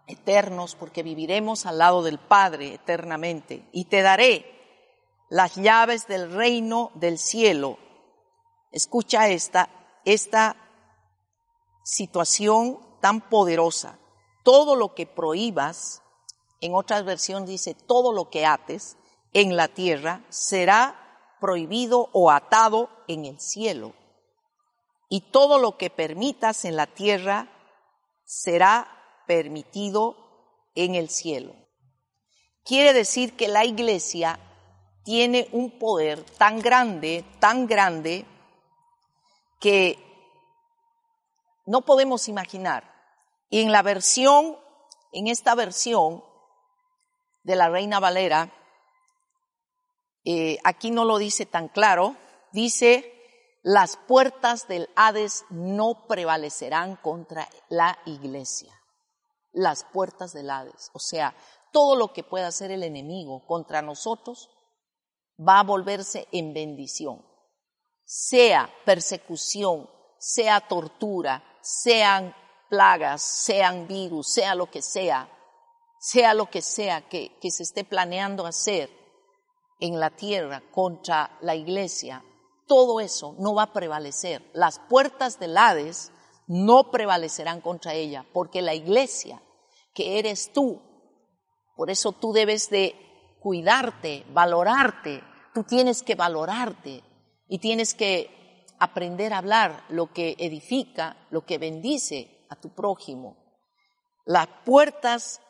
eternos 0.07 0.75
porque 0.75 1.03
viviremos 1.03 1.65
al 1.65 1.77
lado 1.77 2.03
del 2.03 2.19
Padre 2.19 2.75
eternamente. 2.75 3.67
Y 3.73 3.85
te 3.85 4.01
daré 4.01 4.45
las 5.29 5.55
llaves 5.55 6.07
del 6.07 6.31
reino 6.31 6.91
del 6.95 7.17
cielo. 7.17 7.77
Escucha 8.71 9.27
esta, 9.27 9.69
esta 10.05 10.55
situación 11.83 12.79
tan 13.01 13.19
poderosa. 13.29 13.99
Todo 14.45 14.77
lo 14.77 14.95
que 14.95 15.05
prohíbas, 15.05 16.01
en 16.61 16.75
otras 16.75 17.05
versiones 17.05 17.49
dice, 17.49 17.73
todo 17.73 18.13
lo 18.13 18.29
que 18.29 18.45
ates 18.45 18.97
en 19.33 19.55
la 19.55 19.67
tierra 19.67 20.25
será 20.29 21.35
prohibido 21.39 22.09
o 22.11 22.31
atado 22.31 22.89
en 23.07 23.25
el 23.25 23.39
cielo. 23.39 23.93
Y 25.07 25.31
todo 25.31 25.57
lo 25.57 25.77
que 25.77 25.89
permitas 25.89 26.65
en 26.65 26.75
la 26.75 26.87
tierra 26.87 27.49
será 28.25 28.87
permitido 29.25 30.17
en 30.75 30.95
el 30.95 31.09
cielo. 31.09 31.55
Quiere 32.63 32.93
decir 32.93 33.35
que 33.35 33.47
la 33.47 33.65
iglesia 33.65 34.39
tiene 35.03 35.47
un 35.53 35.79
poder 35.79 36.23
tan 36.37 36.59
grande, 36.59 37.25
tan 37.39 37.65
grande, 37.65 38.25
que 39.59 39.97
no 41.65 41.81
podemos 41.81 42.27
imaginar. 42.27 42.83
Y 43.49 43.61
en 43.61 43.71
la 43.71 43.81
versión, 43.81 44.57
en 45.11 45.27
esta 45.27 45.55
versión 45.55 46.23
de 47.43 47.55
la 47.55 47.69
Reina 47.69 47.99
Valera, 47.99 48.53
eh, 50.25 50.57
aquí 50.63 50.91
no 50.91 51.05
lo 51.05 51.17
dice 51.17 51.45
tan 51.45 51.67
claro, 51.69 52.15
dice, 52.51 53.13
las 53.63 53.97
puertas 53.97 54.67
del 54.67 54.89
Hades 54.95 55.45
no 55.49 56.05
prevalecerán 56.07 56.95
contra 56.97 57.47
la 57.69 57.97
iglesia. 58.05 58.73
Las 59.51 59.83
puertas 59.83 60.33
del 60.33 60.49
Hades. 60.49 60.91
O 60.93 60.99
sea, 60.99 61.35
todo 61.71 61.95
lo 61.95 62.13
que 62.13 62.23
pueda 62.23 62.47
hacer 62.47 62.71
el 62.71 62.83
enemigo 62.83 63.45
contra 63.45 63.81
nosotros 63.81 64.49
va 65.39 65.59
a 65.59 65.63
volverse 65.63 66.27
en 66.31 66.53
bendición 66.53 67.29
sea 68.09 68.67
persecución, 68.85 69.87
sea 70.17 70.61
tortura, 70.61 71.43
sean 71.61 72.35
plagas, 72.67 73.21
sean 73.21 73.87
virus, 73.87 74.33
sea 74.33 74.55
lo 74.55 74.71
que 74.71 74.81
sea, 74.81 75.29
sea 75.99 76.33
lo 76.33 76.49
que 76.49 76.61
sea 76.61 77.07
que, 77.07 77.37
se 77.41 77.63
esté 77.63 77.83
planeando 77.83 78.45
hacer 78.45 78.89
en 79.79 79.99
la 79.99 80.09
tierra 80.09 80.63
contra 80.71 81.37
la 81.41 81.55
iglesia, 81.55 82.23
todo 82.67 82.99
eso 82.99 83.35
no 83.39 83.53
va 83.53 83.63
a 83.63 83.73
prevalecer. 83.73 84.43
Las 84.53 84.79
puertas 84.79 85.39
del 85.39 85.57
Hades 85.57 86.11
no 86.47 86.91
prevalecerán 86.91 87.61
contra 87.61 87.93
ella, 87.93 88.25
porque 88.33 88.61
la 88.61 88.73
iglesia 88.73 89.41
que 89.93 90.19
eres 90.19 90.53
tú, 90.53 90.81
por 91.75 91.89
eso 91.89 92.11
tú 92.13 92.31
debes 92.31 92.69
de 92.69 92.95
cuidarte, 93.41 94.25
valorarte, 94.31 95.23
tú 95.53 95.63
tienes 95.63 96.03
que 96.03 96.15
valorarte 96.15 97.03
y 97.47 97.59
tienes 97.59 97.93
que 97.93 98.65
aprender 98.79 99.33
a 99.33 99.39
hablar 99.39 99.83
lo 99.89 100.13
que 100.13 100.35
edifica, 100.39 101.17
lo 101.29 101.45
que 101.45 101.57
bendice 101.57 102.45
a 102.49 102.55
tu 102.55 102.69
prójimo. 102.69 103.37
Las 104.25 104.47
puertas 104.65 105.41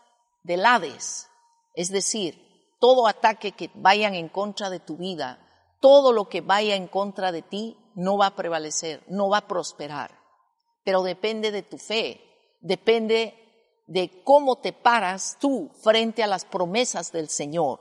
del 0.43 0.65
Hades, 0.65 1.30
es 1.75 1.89
decir, 1.89 2.49
todo 2.80 3.08
ataque 3.08 3.52
que 3.52 3.69
vayan 3.75 4.15
en 4.15 4.30
contra 4.30 4.69
de 4.69 4.80
tu 4.80 4.97
vida, 4.97 5.45
todo 5.82 6.12
lo 6.12 6.30
que 6.30 6.41
vaya 6.41 6.75
en 6.75 6.88
contra 6.88 7.32
de 7.32 7.41
ti, 7.41 7.78
no 7.95 8.17
va 8.17 8.28
a 8.28 8.36
prevalecer, 8.36 9.04
no 9.08 9.30
va 9.30 9.39
a 9.39 9.47
prosperar. 9.47 10.17
Pero 10.84 11.04
depende 11.04 11.52
de 11.52 11.63
tu 11.63 11.78
fe, 11.78 12.21
depende 12.62 13.36
de 13.88 14.23
cómo 14.23 14.58
te 14.58 14.71
paras 14.71 15.38
tú 15.39 15.71
frente 15.82 16.23
a 16.23 16.28
las 16.28 16.45
promesas 16.45 17.12
del 17.12 17.30
Señor. 17.30 17.80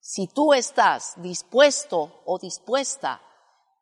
Si 0.00 0.26
tú 0.28 0.54
estás 0.54 1.14
dispuesto 1.16 2.22
o 2.24 2.38
dispuesta 2.38 3.20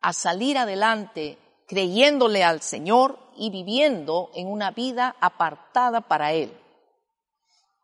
a 0.01 0.13
salir 0.13 0.59
adelante 0.59 1.39
creyéndole 1.67 2.45
al 2.45 2.61
Señor 2.61 3.19
y 3.37 3.51
viviendo 3.51 4.31
en 4.35 4.49
una 4.49 4.71
vida 4.73 5.17
apartada 5.21 6.03
para 6.03 6.33
Él. 6.33 6.62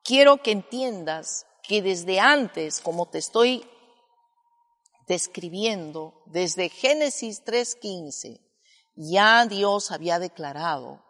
Quiero 0.09 0.43
que 0.43 0.53
entiendas 0.53 1.45
que 1.63 1.83
desde 1.83 2.19
antes, 2.19 2.81
como 2.81 3.11
te 3.11 3.19
estoy 3.19 3.69
describiendo, 5.07 6.23
desde 6.25 6.71
Génesis 6.71 7.45
3.15, 7.45 8.41
ya 8.97 9.45
Dios 9.45 9.91
había 9.91 10.19
declarado 10.19 11.05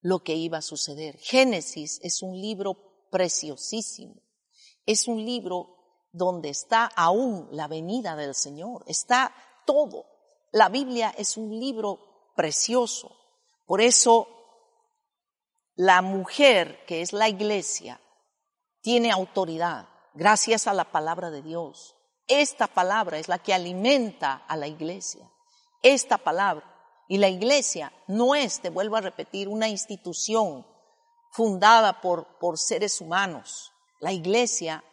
lo 0.00 0.24
que 0.24 0.34
iba 0.34 0.58
a 0.58 0.62
suceder. 0.62 1.16
Génesis 1.18 2.00
es 2.02 2.22
un 2.22 2.40
libro 2.40 3.06
preciosísimo, 3.12 4.20
es 4.84 5.06
un 5.06 5.24
libro 5.24 6.08
donde 6.10 6.48
está 6.48 6.86
aún 6.86 7.46
la 7.52 7.68
venida 7.68 8.16
del 8.16 8.34
Señor, 8.34 8.82
está 8.88 9.32
todo. 9.64 10.06
La 10.50 10.68
Biblia 10.68 11.14
es 11.16 11.36
un 11.36 11.56
libro 11.56 12.32
precioso. 12.34 13.16
Por 13.64 13.80
eso 13.80 14.26
la 15.76 16.02
mujer, 16.02 16.84
que 16.84 17.00
es 17.00 17.12
la 17.12 17.28
iglesia, 17.28 18.00
tiene 18.80 19.10
autoridad 19.10 19.88
gracias 20.14 20.66
a 20.66 20.74
la 20.74 20.84
palabra 20.84 21.30
de 21.30 21.42
Dios. 21.42 21.96
Esta 22.26 22.66
palabra 22.66 23.18
es 23.18 23.28
la 23.28 23.38
que 23.38 23.54
alimenta 23.54 24.44
a 24.46 24.56
la 24.56 24.68
iglesia. 24.68 25.30
Esta 25.82 26.18
palabra. 26.18 26.66
Y 27.08 27.18
la 27.18 27.28
iglesia 27.28 27.92
no 28.06 28.34
es, 28.34 28.60
te 28.60 28.70
vuelvo 28.70 28.96
a 28.96 29.00
repetir, 29.00 29.48
una 29.48 29.68
institución 29.68 30.64
fundada 31.32 32.00
por, 32.00 32.38
por 32.38 32.58
seres 32.58 33.00
humanos. 33.00 33.72
La 33.98 34.12
iglesia 34.12 34.84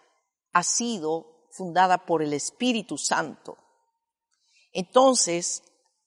ha 0.53 0.63
sido 0.63 1.47
fundada 1.51 2.05
por 2.05 2.23
el 2.23 2.33
Espíritu 2.33 2.97
Santo. 2.97 3.57
Entonces, 4.73 5.63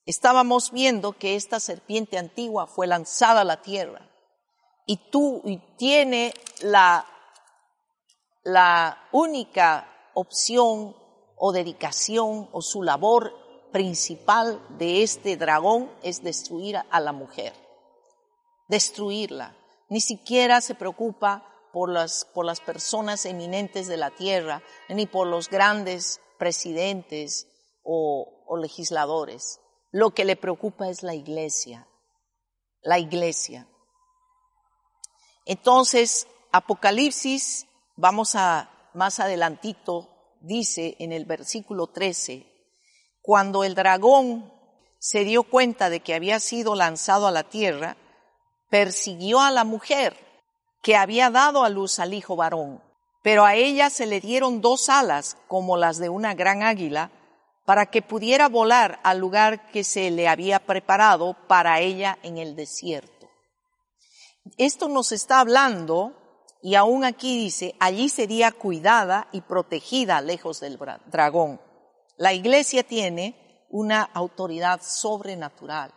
estábamos 0.07 0.73
viendo 0.73 1.13
que 1.13 1.37
esta 1.37 1.61
serpiente 1.61 2.19
antigua 2.19 2.67
fue 2.67 2.87
lanzada 2.87 3.43
a 3.43 3.45
la 3.45 3.63
tierra 3.63 4.11
y 4.87 4.97
tú 5.11 5.43
y 5.45 5.59
tiene 5.77 6.35
la 6.61 7.07
la 8.43 9.09
única 9.13 10.11
opción 10.15 10.97
o 11.37 11.53
dedicación 11.53 12.49
o 12.53 12.63
su 12.63 12.83
labor 12.83 13.33
principal 13.73 14.61
de 14.79 15.03
este 15.03 15.37
dragón 15.37 15.91
es 16.03 16.23
destruir 16.23 16.77
a 16.91 17.01
la 17.01 17.13
mujer, 17.13 17.55
destruirla. 18.69 19.57
Ni 19.89 20.01
siquiera 20.01 20.61
se 20.61 20.75
preocupa 20.75 21.47
por 21.73 21.91
las, 21.91 22.27
por 22.35 22.45
las 22.45 22.61
personas 22.61 23.25
eminentes 23.27 23.87
de 23.87 23.97
la 23.97 24.11
tierra, 24.11 24.63
ni 24.89 25.07
por 25.07 25.27
los 25.27 25.49
grandes 25.49 26.21
presidentes 26.39 27.47
o, 27.83 28.45
o 28.47 28.57
legisladores. 28.57 29.61
Lo 29.93 30.11
que 30.11 30.25
le 30.25 30.37
preocupa 30.37 30.89
es 30.89 31.03
la 31.03 31.15
iglesia, 31.15 31.89
la 32.83 32.99
iglesia. 32.99 33.69
Entonces, 35.45 36.27
Apocalipsis 36.53 37.67
Vamos 38.01 38.35
a 38.35 38.71
más 38.95 39.21
adelantito, 39.21 40.09
dice 40.41 40.97
en 41.01 41.13
el 41.13 41.27
versículo 41.27 41.89
13, 41.89 42.47
cuando 43.21 43.63
el 43.63 43.75
dragón 43.75 44.51
se 44.99 45.23
dio 45.25 45.43
cuenta 45.43 45.91
de 45.91 46.01
que 46.01 46.15
había 46.15 46.41
sido 46.41 46.75
lanzado 46.75 47.27
a 47.27 47.31
la 47.31 47.43
tierra, 47.43 47.99
persiguió 48.71 49.43
a 49.43 49.51
la 49.51 49.65
mujer 49.65 50.17
que 50.81 50.97
había 50.97 51.29
dado 51.29 51.63
a 51.63 51.69
luz 51.69 51.99
al 51.99 52.15
hijo 52.15 52.37
varón, 52.37 52.83
pero 53.23 53.45
a 53.45 53.55
ella 53.55 53.91
se 53.91 54.07
le 54.07 54.23
dieron 54.23 54.63
dos 54.63 54.89
alas 54.89 55.37
como 55.47 55.77
las 55.77 55.99
de 55.99 56.09
una 56.09 56.33
gran 56.33 56.63
águila, 56.63 57.11
para 57.67 57.85
que 57.85 58.01
pudiera 58.01 58.49
volar 58.49 58.99
al 59.03 59.19
lugar 59.19 59.71
que 59.73 59.85
se 59.85 60.11
le 60.11 60.27
había 60.27 60.59
preparado 60.59 61.37
para 61.49 61.81
ella 61.81 62.19
en 62.23 62.39
el 62.39 62.57
desierto. 62.57 63.29
Esto 64.57 64.89
nos 64.89 65.13
está 65.13 65.41
hablando 65.41 66.17
y 66.63 66.75
aún 66.75 67.05
aquí 67.05 67.37
dice, 67.39 67.75
allí 67.81 68.09
sería 68.09 68.53
cuidada 68.53 69.29
y 69.33 69.41
protegida 69.41 70.21
lejos 70.21 70.61
del 70.61 70.79
dragón. 71.07 71.61
La 72.17 72.35
iglesia 72.35 72.83
tiene 72.83 73.67
una 73.71 74.03
autoridad 74.03 74.83
sobrenatural 74.83 75.95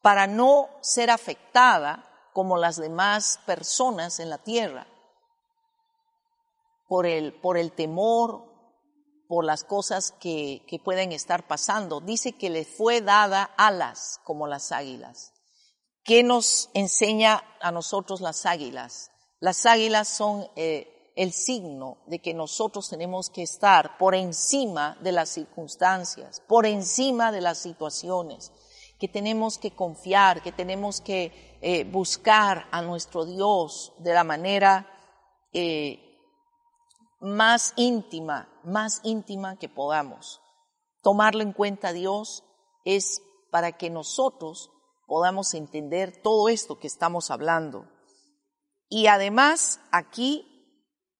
para 0.00 0.26
no 0.26 0.68
ser 0.80 1.10
afectada 1.10 2.08
como 2.32 2.56
las 2.56 2.76
demás 2.76 3.38
personas 3.46 4.18
en 4.18 4.30
la 4.30 4.38
tierra 4.38 4.88
por 6.88 7.06
el, 7.06 7.32
por 7.32 7.56
el 7.56 7.70
temor, 7.72 8.50
por 9.28 9.44
las 9.44 9.62
cosas 9.62 10.10
que, 10.10 10.64
que 10.66 10.80
pueden 10.80 11.12
estar 11.12 11.46
pasando. 11.46 12.00
Dice 12.00 12.32
que 12.32 12.50
le 12.50 12.64
fue 12.64 13.00
dada 13.00 13.44
alas 13.56 14.20
como 14.24 14.48
las 14.48 14.72
águilas. 14.72 15.32
¿Qué 16.02 16.24
nos 16.24 16.70
enseña 16.74 17.44
a 17.60 17.70
nosotros 17.70 18.20
las 18.20 18.46
águilas? 18.46 19.11
Las 19.42 19.66
águilas 19.66 20.06
son 20.06 20.46
eh, 20.54 21.10
el 21.16 21.32
signo 21.32 21.98
de 22.06 22.20
que 22.20 22.32
nosotros 22.32 22.88
tenemos 22.88 23.28
que 23.28 23.42
estar 23.42 23.98
por 23.98 24.14
encima 24.14 24.96
de 25.00 25.10
las 25.10 25.30
circunstancias, 25.30 26.40
por 26.46 26.64
encima 26.64 27.32
de 27.32 27.40
las 27.40 27.58
situaciones, 27.58 28.52
que 29.00 29.08
tenemos 29.08 29.58
que 29.58 29.72
confiar, 29.72 30.44
que 30.44 30.52
tenemos 30.52 31.00
que 31.00 31.58
eh, 31.60 31.82
buscar 31.82 32.68
a 32.70 32.82
nuestro 32.82 33.24
Dios 33.24 33.92
de 33.98 34.14
la 34.14 34.22
manera 34.22 34.88
eh, 35.52 35.98
más 37.18 37.72
íntima, 37.74 38.48
más 38.62 39.00
íntima 39.02 39.58
que 39.58 39.68
podamos. 39.68 40.40
Tomarlo 41.02 41.42
en 41.42 41.52
cuenta 41.52 41.92
Dios 41.92 42.44
es 42.84 43.20
para 43.50 43.72
que 43.72 43.90
nosotros 43.90 44.70
podamos 45.08 45.52
entender 45.54 46.22
todo 46.22 46.48
esto 46.48 46.78
que 46.78 46.86
estamos 46.86 47.32
hablando. 47.32 47.88
Y 48.94 49.06
además 49.06 49.80
aquí 49.90 50.44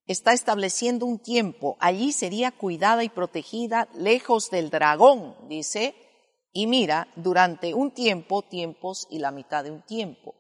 está 0.05 0.35
estableciendo 0.35 1.07
un 1.07 1.19
tiempo. 1.19 1.79
Allí 1.81 2.13
sería 2.13 2.53
cuidada 2.53 3.03
y 3.03 3.09
protegida 3.09 3.89
lejos 3.95 4.51
del 4.51 4.69
dragón, 4.69 5.35
dice. 5.49 5.95
Y 6.53 6.67
mira, 6.67 7.09
durante 7.17 7.73
un 7.73 7.91
tiempo, 7.91 8.43
tiempos 8.43 9.07
y 9.09 9.21
la 9.21 9.31
mitad 9.31 9.65
de 9.65 9.71
un 9.71 9.81
tiempo. 9.87 10.35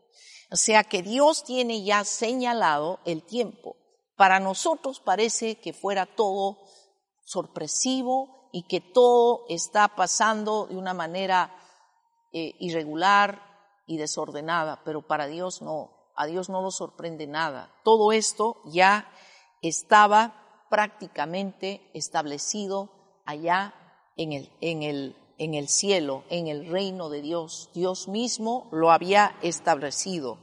O 0.50 0.56
sea 0.56 0.84
que 0.84 1.02
Dios 1.02 1.42
tiene 1.42 1.82
ya 1.82 2.04
señalado 2.04 3.00
el 3.06 3.22
tiempo. 3.22 3.76
Para 4.14 4.38
nosotros 4.38 5.00
parece 5.00 5.58
que 5.58 5.72
fuera 5.72 6.04
todo 6.04 6.58
sorpresivo 7.24 8.50
y 8.52 8.64
que 8.64 8.82
todo 8.82 9.46
está 9.48 9.96
pasando 9.96 10.66
de 10.66 10.76
una 10.76 10.92
manera 10.92 11.56
eh, 12.34 12.56
irregular 12.58 13.40
y 13.86 13.96
desordenada, 13.96 14.82
pero 14.84 15.06
para 15.06 15.28
Dios 15.28 15.62
no 15.62 16.01
a 16.14 16.26
Dios 16.26 16.48
no 16.48 16.62
lo 16.62 16.70
sorprende 16.70 17.26
nada. 17.26 17.72
Todo 17.84 18.12
esto 18.12 18.60
ya 18.64 19.08
estaba 19.62 20.66
prácticamente 20.70 21.90
establecido 21.94 22.90
allá 23.24 23.74
en 24.16 24.32
el, 24.32 25.68
cielo, 25.68 26.24
en 26.28 26.48
el 26.48 26.66
reino 26.66 27.08
de 27.08 27.22
Dios. 27.22 27.70
Dios 27.74 28.08
mismo 28.08 28.68
lo 28.72 28.90
había 28.90 29.36
establecido. 29.42 30.38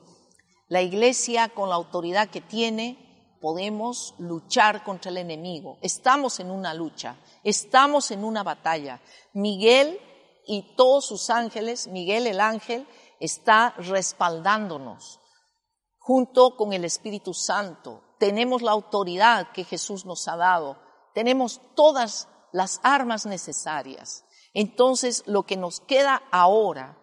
La 0.67 0.81
iglesia, 0.81 1.49
con 1.49 1.69
la 1.69 1.75
autoridad 1.75 2.29
que 2.29 2.41
tiene, 2.41 3.37
podemos 3.41 4.15
luchar 4.17 4.83
contra 4.83 5.11
el 5.11 5.17
enemigo. 5.17 5.77
Estamos 5.81 6.39
en 6.39 6.51
una 6.51 6.73
lucha, 6.73 7.17
estamos 7.43 8.11
en 8.11 8.23
una 8.23 8.43
batalla. 8.43 9.01
Miguel 9.33 9.99
y 10.45 10.75
todos 10.75 11.05
sus 11.05 11.29
ángeles, 11.29 11.87
Miguel 11.87 12.27
el 12.27 12.39
ángel, 12.39 12.87
está 13.19 13.73
respaldándonos 13.77 15.18
junto 15.99 16.55
con 16.55 16.73
el 16.73 16.85
Espíritu 16.85 17.33
Santo, 17.33 18.01
tenemos 18.17 18.61
la 18.61 18.71
autoridad 18.71 19.51
que 19.51 19.63
Jesús 19.63 20.05
nos 20.05 20.27
ha 20.27 20.35
dado, 20.35 20.77
tenemos 21.13 21.61
todas 21.75 22.27
las 22.51 22.79
armas 22.83 23.25
necesarias. 23.25 24.25
Entonces, 24.53 25.23
lo 25.27 25.43
que 25.43 25.57
nos 25.57 25.79
queda 25.81 26.23
ahora 26.31 26.97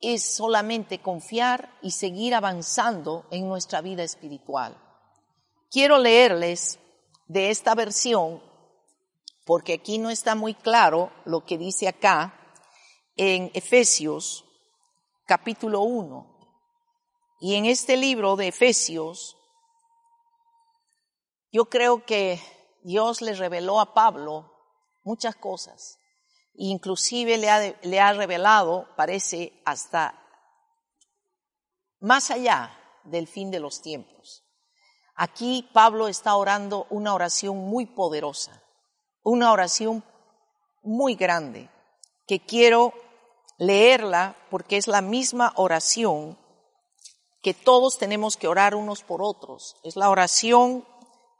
es 0.00 0.36
solamente 0.36 1.00
confiar 1.00 1.72
y 1.80 1.92
seguir 1.92 2.34
avanzando 2.34 3.24
en 3.30 3.48
nuestra 3.48 3.80
vida 3.80 4.02
espiritual. 4.02 4.76
Quiero 5.70 5.98
leerles 5.98 6.78
de 7.26 7.50
esta 7.50 7.74
versión, 7.74 8.42
porque 9.44 9.74
aquí 9.74 9.98
no 9.98 10.10
está 10.10 10.34
muy 10.34 10.54
claro 10.54 11.10
lo 11.24 11.44
que 11.44 11.56
dice 11.56 11.88
acá 11.88 12.34
en 13.16 13.50
Efesios 13.54 14.44
capítulo 15.26 15.80
1. 15.80 16.35
Y 17.38 17.54
en 17.54 17.66
este 17.66 17.96
libro 17.96 18.36
de 18.36 18.48
Efesios, 18.48 19.36
yo 21.52 21.66
creo 21.66 22.04
que 22.06 22.40
Dios 22.82 23.20
le 23.20 23.34
reveló 23.34 23.80
a 23.80 23.92
Pablo 23.92 24.52
muchas 25.04 25.36
cosas. 25.36 25.98
Inclusive 26.54 27.36
le 27.36 27.50
ha, 27.50 27.74
le 27.82 28.00
ha 28.00 28.12
revelado, 28.14 28.88
parece, 28.96 29.60
hasta 29.66 30.22
más 32.00 32.30
allá 32.30 32.78
del 33.04 33.26
fin 33.26 33.50
de 33.50 33.60
los 33.60 33.82
tiempos. 33.82 34.44
Aquí 35.14 35.68
Pablo 35.72 36.08
está 36.08 36.36
orando 36.36 36.86
una 36.90 37.14
oración 37.14 37.58
muy 37.58 37.86
poderosa, 37.86 38.62
una 39.22 39.52
oración 39.52 40.04
muy 40.82 41.14
grande, 41.16 41.70
que 42.26 42.44
quiero 42.44 42.92
leerla 43.58 44.36
porque 44.50 44.76
es 44.76 44.88
la 44.88 45.00
misma 45.00 45.52
oración 45.56 46.38
que 47.46 47.54
todos 47.54 47.96
tenemos 47.96 48.36
que 48.36 48.48
orar 48.48 48.74
unos 48.74 49.04
por 49.04 49.22
otros. 49.22 49.76
Es 49.84 49.94
la 49.94 50.10
oración 50.10 50.84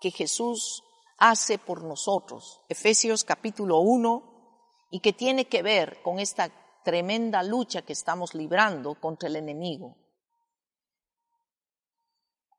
que 0.00 0.12
Jesús 0.12 0.84
hace 1.18 1.58
por 1.58 1.82
nosotros. 1.82 2.60
Efesios 2.68 3.24
capítulo 3.24 3.80
1 3.80 4.86
y 4.92 5.00
que 5.00 5.12
tiene 5.12 5.46
que 5.46 5.64
ver 5.64 6.00
con 6.02 6.20
esta 6.20 6.48
tremenda 6.84 7.42
lucha 7.42 7.82
que 7.82 7.92
estamos 7.92 8.34
librando 8.34 8.94
contra 9.00 9.28
el 9.28 9.34
enemigo. 9.34 9.96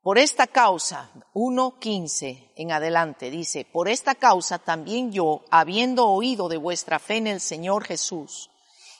Por 0.02 0.18
esta 0.18 0.46
causa, 0.46 1.10
1.15 1.32 2.52
en 2.54 2.70
adelante, 2.70 3.30
dice, 3.30 3.64
por 3.64 3.88
esta 3.88 4.14
causa 4.14 4.58
también 4.58 5.10
yo, 5.10 5.40
habiendo 5.50 6.06
oído 6.10 6.50
de 6.50 6.58
vuestra 6.58 6.98
fe 6.98 7.16
en 7.16 7.28
el 7.28 7.40
Señor 7.40 7.86
Jesús 7.86 8.50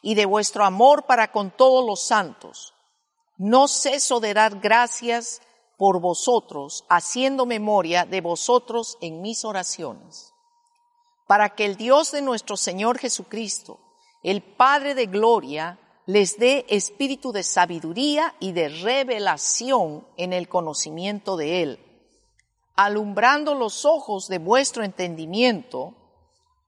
y 0.01 0.15
de 0.15 0.25
vuestro 0.25 0.65
amor 0.65 1.05
para 1.05 1.33
con 1.33 1.51
todos 1.51 1.85
los 1.85 2.03
santos, 2.03 2.73
no 3.39 3.69
ceso 3.69 4.21
de 4.21 4.35
dar 4.35 4.59
gracias 4.59 5.41
por 5.77 6.01
vosotros, 6.01 6.85
haciendo 6.89 7.47
memoria 7.47 8.05
de 8.05 8.21
vosotros 8.21 8.99
en 9.01 9.23
mis 9.23 9.45
oraciones, 9.45 10.35
para 11.29 11.55
que 11.55 11.65
el 11.65 11.77
Dios 11.77 12.11
de 12.11 12.21
nuestro 12.21 12.57
Señor 12.57 12.99
Jesucristo, 12.99 13.79
el 14.25 14.43
Padre 14.43 14.97
de 14.97 15.07
Gloria, 15.07 15.79
les 16.05 16.37
dé 16.39 16.67
espíritu 16.69 17.31
de 17.31 17.45
sabiduría 17.45 18.35
y 18.41 18.53
de 18.53 18.69
revelación 18.71 20.05
en 20.17 20.33
el 20.33 20.49
conocimiento 20.49 21.37
de 21.37 21.63
Él, 21.63 21.79
alumbrando 22.75 23.55
los 23.55 23.85
ojos 23.85 24.27
de 24.27 24.39
vuestro 24.39 24.83
entendimiento, 24.83 25.95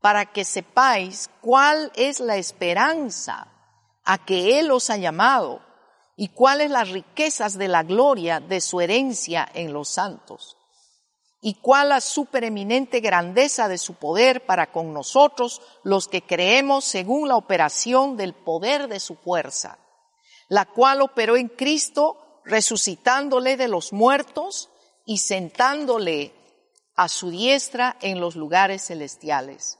para 0.00 0.26
que 0.26 0.44
sepáis 0.44 1.28
cuál 1.40 1.90
es 1.96 2.20
la 2.20 2.36
esperanza 2.36 3.48
a 4.04 4.24
que 4.24 4.60
Él 4.60 4.70
os 4.70 4.88
ha 4.88 4.98
llamado 4.98 5.69
y 6.20 6.28
cuáles 6.28 6.70
las 6.70 6.90
riquezas 6.90 7.56
de 7.56 7.66
la 7.66 7.82
gloria 7.82 8.40
de 8.40 8.60
su 8.60 8.82
herencia 8.82 9.50
en 9.54 9.72
los 9.72 9.88
santos, 9.88 10.58
y 11.40 11.54
cuál 11.54 11.88
la 11.88 12.02
supereminente 12.02 13.00
grandeza 13.00 13.68
de 13.68 13.78
su 13.78 13.94
poder 13.94 14.44
para 14.44 14.70
con 14.70 14.92
nosotros 14.92 15.62
los 15.82 16.08
que 16.08 16.20
creemos 16.20 16.84
según 16.84 17.26
la 17.26 17.36
operación 17.36 18.18
del 18.18 18.34
poder 18.34 18.88
de 18.88 19.00
su 19.00 19.16
fuerza, 19.16 19.78
la 20.50 20.66
cual 20.66 21.00
operó 21.00 21.38
en 21.38 21.48
Cristo 21.48 22.42
resucitándole 22.44 23.56
de 23.56 23.68
los 23.68 23.94
muertos 23.94 24.68
y 25.06 25.20
sentándole 25.20 26.34
a 26.96 27.08
su 27.08 27.30
diestra 27.30 27.96
en 28.02 28.20
los 28.20 28.36
lugares 28.36 28.88
celestiales 28.88 29.79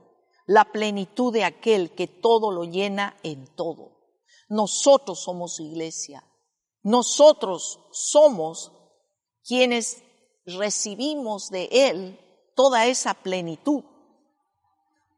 la 0.51 0.65
plenitud 0.65 1.31
de 1.31 1.45
aquel 1.45 1.91
que 1.95 2.07
todo 2.07 2.51
lo 2.51 2.65
llena 2.65 3.15
en 3.23 3.47
todo. 3.55 3.93
Nosotros 4.49 5.21
somos 5.23 5.55
su 5.55 5.63
iglesia. 5.63 6.25
Nosotros 6.83 7.79
somos 7.93 8.73
quienes 9.45 10.03
recibimos 10.45 11.51
de 11.51 11.69
Él 11.71 12.19
toda 12.53 12.85
esa 12.87 13.13
plenitud. 13.13 13.85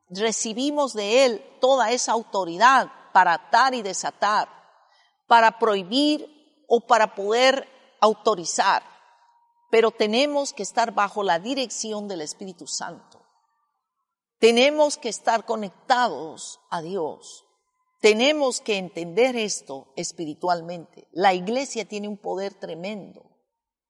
Recibimos 0.10 0.94
de 0.94 1.26
Él 1.26 1.44
toda 1.60 1.92
esa 1.92 2.12
autoridad 2.12 2.92
para 3.12 3.34
atar 3.34 3.74
y 3.74 3.82
desatar, 3.82 4.48
para 5.26 5.58
prohibir 5.58 6.64
o 6.68 6.82
para 6.82 7.16
poder 7.16 7.68
autorizar. 8.00 8.84
Pero 9.72 9.90
tenemos 9.90 10.54
que 10.54 10.62
estar 10.62 10.94
bajo 10.94 11.24
la 11.24 11.40
dirección 11.40 12.08
del 12.08 12.22
Espíritu 12.22 12.68
Santo. 12.68 13.23
Tenemos 14.44 14.98
que 14.98 15.08
estar 15.08 15.46
conectados 15.46 16.60
a 16.70 16.82
Dios. 16.82 17.46
Tenemos 18.02 18.60
que 18.60 18.78
entender 18.78 19.38
esto 19.38 19.94
espiritualmente. 19.96 21.08
La 21.14 21.34
iglesia 21.34 21.86
tiene 21.86 22.10
un 22.10 22.18
poder 22.18 22.54
tremendo, 22.54 23.24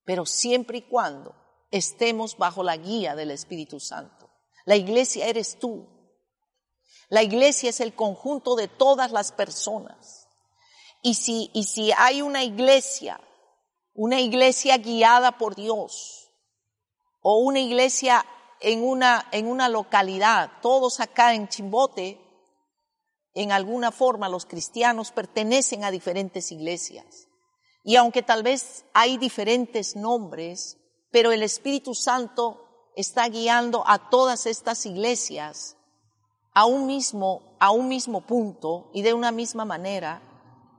pero 0.06 0.28
siempre 0.28 0.78
y 0.78 0.82
cuando 0.84 1.34
estemos 1.72 2.38
bajo 2.38 2.62
la 2.62 2.78
guía 2.78 3.16
del 3.16 3.32
Espíritu 3.32 3.80
Santo. 3.80 4.30
La 4.66 4.76
iglesia 4.76 5.26
eres 5.26 5.58
tú. 5.58 5.88
La 7.10 7.24
iglesia 7.24 7.72
es 7.72 7.80
el 7.80 7.96
conjunto 7.96 8.56
de 8.56 8.68
todas 8.68 9.12
las 9.12 9.32
personas. 9.32 10.28
Y 11.02 11.16
si, 11.16 11.50
y 11.56 11.64
si 11.64 11.92
hay 11.98 12.22
una 12.22 12.44
iglesia, 12.44 13.20
una 13.96 14.22
iglesia 14.22 14.78
guiada 14.78 15.40
por 15.40 15.56
Dios, 15.56 16.30
o 17.22 17.40
una 17.40 17.60
iglesia 17.60 18.24
en 18.64 18.84
una, 18.84 19.28
en 19.32 19.48
una 19.48 19.70
localidad, 19.70 20.50
todos 20.62 21.00
acá 21.00 21.36
en 21.36 21.50
Chimbote, 21.50 22.20
en 23.34 23.52
alguna 23.52 23.92
forma 23.92 24.30
los 24.30 24.46
cristianos 24.46 25.12
pertenecen 25.12 25.84
a 25.84 25.92
diferentes 25.92 26.52
iglesias. 26.52 27.28
Y 27.84 27.98
aunque 27.98 28.24
tal 28.24 28.42
vez 28.42 28.86
hay 28.94 29.18
diferentes 29.18 29.96
nombres, 29.96 30.78
pero 31.12 31.32
el 31.32 31.44
Espíritu 31.44 31.94
Santo 31.94 32.90
está 32.96 33.28
guiando 33.28 33.84
a 33.86 34.10
todas 34.10 34.46
estas 34.46 34.86
iglesias 34.86 35.76
a 36.54 36.66
un 36.66 36.86
mismo, 36.86 37.58
a 37.60 37.72
un 37.72 37.88
mismo 37.90 38.22
punto 38.22 38.90
y 38.94 39.02
de 39.02 39.14
una 39.14 39.32
misma 39.32 39.66
manera, 39.66 40.22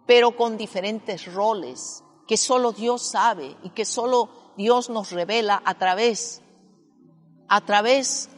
pero 0.07 0.37
con 0.37 0.57
diferentes 0.57 1.33
roles 1.33 2.03
que 2.27 2.37
solo 2.39 2.73
Dios 2.73 3.03
sabe 3.03 3.57
y 3.63 3.71
que 3.71 3.85
solo 3.85 4.31
Dios 4.57 4.89
nos 4.89 5.11
revela 5.11 5.61
a 5.65 5.75
través 5.75 6.41
a 7.49 7.65
través 7.65 8.29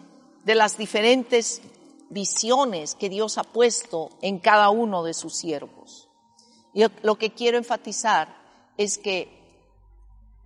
de 0.45 0.55
las 0.55 0.79
diferentes 0.79 1.63
visiones 2.11 2.95
que 2.95 3.09
Dios 3.09 3.39
ha 3.39 3.45
puesto 3.45 4.11
en 4.23 4.39
cada 4.39 4.71
uno 4.71 5.03
de 5.03 5.15
sus 5.15 5.37
siervos. 5.37 6.09
Y 6.73 6.85
lo 7.03 7.17
que 7.17 7.33
quiero 7.33 7.59
enfatizar 7.59 8.29
es 8.77 8.99
que 8.99 9.37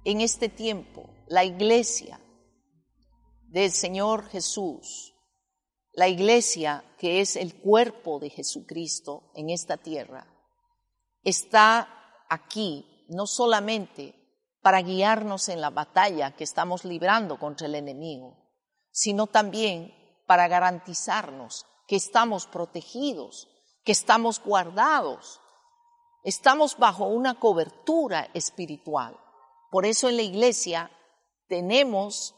en 0.04 0.20
este 0.20 0.48
tiempo 0.48 1.10
la 1.26 1.44
iglesia 1.44 2.20
del 3.48 3.70
Señor 3.70 4.28
Jesús, 4.28 5.14
la 5.92 6.08
iglesia 6.08 6.84
que 6.98 7.20
es 7.20 7.36
el 7.36 7.56
cuerpo 7.56 8.20
de 8.20 8.30
Jesucristo 8.30 9.30
en 9.34 9.50
esta 9.50 9.76
tierra, 9.76 10.26
está 11.22 11.88
aquí 12.28 13.06
no 13.08 13.26
solamente 13.26 14.14
para 14.62 14.82
guiarnos 14.82 15.48
en 15.48 15.60
la 15.60 15.70
batalla 15.70 16.36
que 16.36 16.44
estamos 16.44 16.84
librando 16.84 17.38
contra 17.38 17.66
el 17.66 17.74
enemigo, 17.74 18.39
sino 18.90 19.26
también 19.26 19.94
para 20.26 20.48
garantizarnos 20.48 21.66
que 21.86 21.96
estamos 21.96 22.46
protegidos, 22.46 23.48
que 23.84 23.92
estamos 23.92 24.40
guardados, 24.40 25.40
estamos 26.22 26.78
bajo 26.78 27.06
una 27.06 27.38
cobertura 27.40 28.30
espiritual. 28.34 29.18
Por 29.70 29.86
eso 29.86 30.08
en 30.08 30.16
la 30.16 30.22
iglesia 30.22 30.90
tenemos 31.48 32.34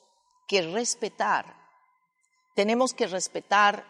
que 0.48 0.62
respetar, 0.62 1.54
tenemos 2.54 2.94
que 2.94 3.06
respetar 3.06 3.84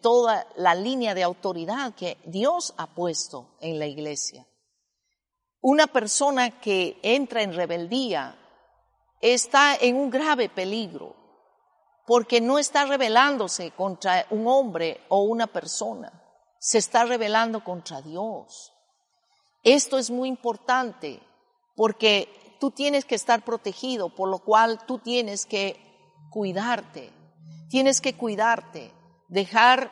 toda 0.00 0.46
la 0.56 0.74
línea 0.74 1.14
de 1.14 1.22
autoridad 1.22 1.94
que 1.94 2.18
Dios 2.24 2.72
ha 2.76 2.94
puesto 2.94 3.56
en 3.60 3.78
la 3.78 3.86
iglesia. 3.86 4.46
Una 5.60 5.86
persona 5.86 6.60
que 6.60 6.98
entra 7.02 7.42
en 7.42 7.52
rebeldía 7.52 8.38
está 9.20 9.76
en 9.76 9.96
un 9.96 10.10
grave 10.10 10.48
peligro 10.48 11.21
porque 12.12 12.42
no 12.42 12.58
está 12.58 12.84
rebelándose 12.84 13.70
contra 13.70 14.26
un 14.28 14.46
hombre 14.46 15.00
o 15.08 15.22
una 15.22 15.46
persona, 15.46 16.12
se 16.58 16.76
está 16.76 17.06
rebelando 17.06 17.64
contra 17.64 18.02
Dios. 18.02 18.70
Esto 19.64 19.96
es 19.96 20.10
muy 20.10 20.28
importante 20.28 21.22
porque 21.74 22.28
tú 22.60 22.70
tienes 22.70 23.06
que 23.06 23.14
estar 23.14 23.42
protegido, 23.46 24.14
por 24.14 24.28
lo 24.28 24.40
cual 24.40 24.84
tú 24.84 24.98
tienes 24.98 25.46
que 25.46 25.80
cuidarte, 26.30 27.10
tienes 27.70 28.02
que 28.02 28.14
cuidarte, 28.14 28.92
dejar 29.28 29.90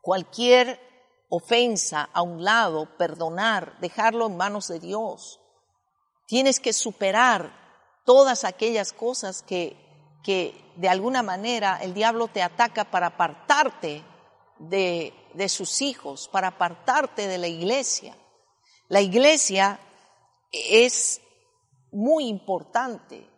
cualquier 0.00 0.80
ofensa 1.28 2.08
a 2.14 2.22
un 2.22 2.42
lado, 2.42 2.96
perdonar, 2.96 3.78
dejarlo 3.80 4.28
en 4.28 4.38
manos 4.38 4.68
de 4.68 4.80
Dios. 4.80 5.40
Tienes 6.26 6.58
que 6.58 6.72
superar 6.72 7.52
todas 8.06 8.44
aquellas 8.44 8.94
cosas 8.94 9.42
que, 9.42 9.87
que 10.22 10.72
de 10.76 10.88
alguna 10.88 11.22
manera 11.22 11.78
el 11.82 11.94
diablo 11.94 12.28
te 12.28 12.42
ataca 12.42 12.84
para 12.84 13.08
apartarte 13.08 14.04
de, 14.58 15.12
de 15.34 15.48
sus 15.48 15.82
hijos, 15.82 16.28
para 16.28 16.48
apartarte 16.48 17.26
de 17.26 17.38
la 17.38 17.48
iglesia. 17.48 18.16
La 18.88 19.00
iglesia 19.00 19.80
es 20.52 21.20
muy 21.92 22.26
importante. 22.26 23.28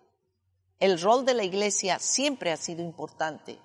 El 0.78 1.00
rol 1.00 1.24
de 1.24 1.34
la 1.34 1.44
iglesia 1.44 1.98
siempre 1.98 2.52
ha 2.52 2.56
sido 2.56 2.82
importante, 2.82 3.58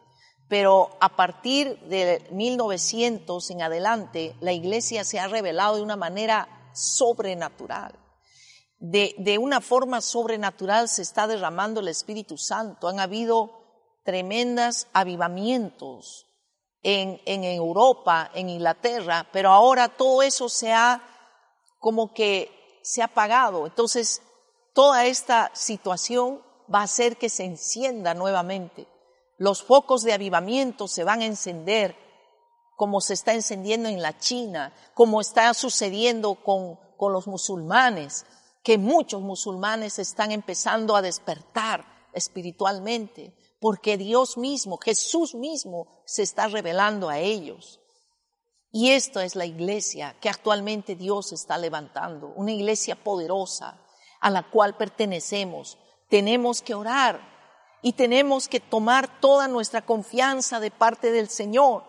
pero 0.50 0.98
a 1.00 1.16
partir 1.16 1.80
de 1.82 2.28
1900 2.32 3.50
en 3.52 3.62
adelante, 3.62 4.36
la 4.42 4.52
iglesia 4.52 5.04
se 5.04 5.20
ha 5.20 5.28
revelado 5.28 5.78
de 5.78 5.82
una 5.82 5.96
manera 5.96 6.70
sobrenatural. 6.74 8.05
De, 8.78 9.16
de, 9.18 9.38
una 9.38 9.62
forma 9.62 10.02
sobrenatural 10.02 10.90
se 10.90 11.02
está 11.02 11.28
derramando 11.28 11.80
el 11.80 11.88
Espíritu 11.88 12.38
Santo. 12.38 12.88
Han 12.88 13.00
habido 13.00 13.52
tremendas 14.04 14.88
avivamientos 14.94 16.28
en, 16.84 17.20
en 17.26 17.44
Europa, 17.44 18.30
en 18.34 18.50
Inglaterra, 18.50 19.28
pero 19.32 19.50
ahora 19.50 19.90
todo 19.90 20.22
eso 20.22 20.50
se 20.50 20.72
ha 20.72 21.02
como 21.80 22.14
que 22.14 22.80
se 22.84 23.02
ha 23.02 23.06
apagado. 23.06 23.66
Entonces, 23.66 24.22
toda 24.74 25.06
esta 25.06 25.52
situación 25.54 26.42
va 26.74 26.80
a 26.80 26.84
hacer 26.84 27.18
que 27.18 27.30
se 27.30 27.44
encienda 27.46 28.14
nuevamente. 28.14 28.88
Los 29.38 29.64
focos 29.64 30.04
de 30.04 30.14
avivamiento 30.14 30.88
se 30.88 31.04
van 31.04 31.22
a 31.22 31.26
encender 31.26 31.96
como 32.76 33.02
se 33.02 33.14
está 33.14 33.34
encendiendo 33.34 33.90
en 33.90 34.02
la 34.02 34.18
China, 34.18 34.74
como 34.94 35.22
está 35.22 35.54
sucediendo 35.54 36.36
con, 36.36 36.76
con 36.98 37.14
los 37.14 37.28
musulmanes, 37.28 38.26
que 38.66 38.80
muchos 38.80 39.22
musulmanes 39.22 40.00
están 40.00 40.32
empezando 40.32 40.96
a 40.96 41.04
despertar 41.04 41.86
espiritualmente 42.14 43.38
porque 43.60 43.96
Dios 43.96 44.38
mismo, 44.38 44.78
Jesús 44.78 45.36
mismo, 45.36 46.02
se 46.06 46.24
está 46.24 46.48
revelando 46.48 47.08
a 47.08 47.20
ellos. 47.20 47.80
Y 48.72 48.90
esta 48.90 49.24
es 49.24 49.36
la 49.36 49.46
iglesia 49.46 50.18
que 50.20 50.30
actualmente 50.30 50.96
Dios 50.96 51.32
está 51.32 51.60
levantando, 51.60 52.34
una 52.36 52.54
iglesia 52.54 52.96
poderosa 52.96 53.80
a 54.20 54.32
la 54.32 54.50
cual 54.50 54.76
pertenecemos. 54.76 55.78
Tenemos 56.10 56.64
que 56.64 56.74
orar 56.74 57.22
y 57.84 57.94
tenemos 57.94 58.48
que 58.48 58.60
tomar 58.60 59.20
toda 59.22 59.48
nuestra 59.48 59.86
confianza 59.86 60.60
de 60.60 60.72
parte 60.72 61.12
del 61.12 61.30
Señor. 61.30 61.84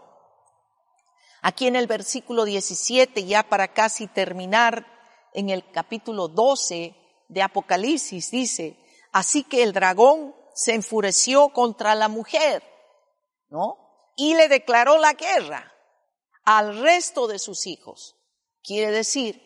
Aquí 1.41 1.69
en 1.69 1.77
el 1.77 1.87
versículo 1.87 2.45
17, 2.45 3.25
ya 3.25 3.45
para 3.45 3.69
casi 3.69 4.07
terminar, 4.07 4.96
en 5.37 5.51
el 5.51 5.71
capítulo 5.71 6.29
12 6.29 6.95
de 7.29 7.43
Apocalipsis, 7.43 8.31
dice, 8.31 8.79
así 9.13 9.45
que 9.45 9.63
el 9.63 9.75
dragón 9.75 10.35
se 10.55 10.73
enfureció 10.75 11.51
contra 11.51 11.95
la 11.95 12.09
mujer, 12.09 12.63
¿no? 13.51 13.77
Y 14.17 14.35
le 14.35 14.49
declaró 14.49 14.97
la 14.97 15.13
guerra 15.13 15.75
al 16.47 16.79
resto 16.81 17.27
de 17.27 17.39
sus 17.39 17.67
hijos. 17.67 18.17
Quiere 18.63 18.91
decir 18.91 19.43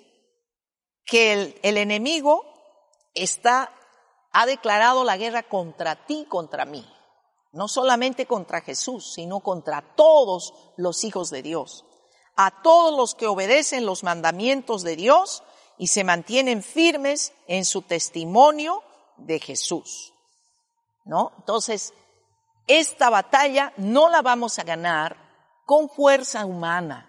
que 1.05 1.33
el, 1.61 1.77
enemigo 1.77 2.45
está, 3.13 3.75
ha 4.31 4.47
declarado 4.47 5.03
la 5.03 5.17
guerra 5.17 5.43
contra 5.43 6.07
ti, 6.07 6.25
contra 6.29 6.65
mí. 6.67 6.89
No 7.51 7.67
solamente 7.67 8.27
contra 8.27 8.61
Jesús, 8.61 9.13
sino 9.13 9.41
contra 9.41 9.97
todos 9.97 10.55
los 10.77 11.03
hijos 11.03 11.31
de 11.31 11.43
Dios. 11.43 11.85
A 12.37 12.63
todos 12.63 12.97
los 12.97 13.17
que 13.17 13.27
obedecen 13.27 13.87
los 13.87 14.05
mandamientos 14.05 14.85
de 14.85 14.95
Dios 14.95 15.43
y 15.81 15.87
se 15.87 16.05
mantienen 16.05 16.63
firmes 16.63 17.33
en 17.47 17.65
su 17.65 17.81
testimonio 17.81 18.83
de 19.17 19.41
Jesús. 19.41 20.13
¿no? 21.07 21.33
Entonces, 21.39 21.95
esta 22.67 23.09
batalla 23.09 23.73
no 23.79 24.11
la 24.11 24.21
vamos 24.21 24.59
a 24.59 24.63
ganar 24.63 25.17
con 25.65 25.89
fuerza 25.89 26.45
humana. 26.45 27.07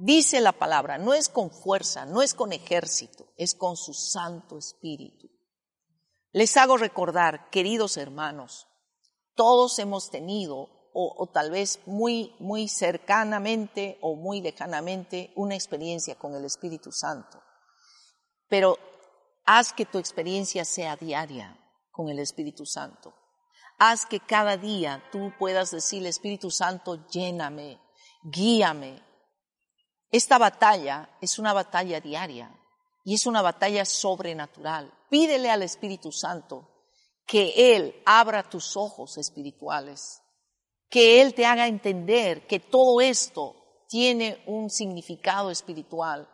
Dice 0.00 0.40
la 0.40 0.50
palabra, 0.50 0.98
no 0.98 1.14
es 1.14 1.28
con 1.28 1.52
fuerza, 1.52 2.04
no 2.04 2.20
es 2.20 2.34
con 2.34 2.52
ejército, 2.52 3.28
es 3.36 3.54
con 3.54 3.76
su 3.76 3.94
Santo 3.94 4.58
Espíritu. 4.58 5.30
Les 6.32 6.56
hago 6.56 6.76
recordar, 6.76 7.48
queridos 7.50 7.96
hermanos, 7.96 8.66
todos 9.36 9.78
hemos 9.78 10.10
tenido, 10.10 10.68
o, 10.94 11.14
o, 11.16 11.28
tal 11.28 11.52
vez 11.52 11.78
muy, 11.86 12.34
muy 12.40 12.66
cercanamente 12.66 13.98
o 14.00 14.16
muy 14.16 14.40
lejanamente, 14.40 15.32
una 15.36 15.54
experiencia 15.54 16.16
con 16.16 16.34
el 16.34 16.44
Espíritu 16.44 16.90
Santo. 16.90 17.41
Pero 18.52 18.78
haz 19.46 19.72
que 19.72 19.86
tu 19.86 19.96
experiencia 19.96 20.66
sea 20.66 20.94
diaria 20.94 21.58
con 21.90 22.10
el 22.10 22.18
Espíritu 22.18 22.66
Santo. 22.66 23.14
Haz 23.78 24.04
que 24.04 24.20
cada 24.20 24.58
día 24.58 25.02
tú 25.10 25.32
puedas 25.38 25.70
decirle, 25.70 26.10
Espíritu 26.10 26.50
Santo, 26.50 27.06
lléname, 27.08 27.80
guíame. 28.22 29.02
Esta 30.10 30.36
batalla 30.36 31.16
es 31.22 31.38
una 31.38 31.54
batalla 31.54 31.98
diaria 31.98 32.54
y 33.06 33.14
es 33.14 33.24
una 33.24 33.40
batalla 33.40 33.86
sobrenatural. 33.86 34.92
Pídele 35.08 35.48
al 35.48 35.62
Espíritu 35.62 36.12
Santo 36.12 36.68
que 37.26 37.74
Él 37.74 38.02
abra 38.04 38.50
tus 38.50 38.76
ojos 38.76 39.16
espirituales, 39.16 40.20
que 40.90 41.22
Él 41.22 41.32
te 41.32 41.46
haga 41.46 41.68
entender 41.68 42.46
que 42.46 42.60
todo 42.60 43.00
esto 43.00 43.56
tiene 43.88 44.42
un 44.46 44.68
significado 44.68 45.50
espiritual, 45.50 46.28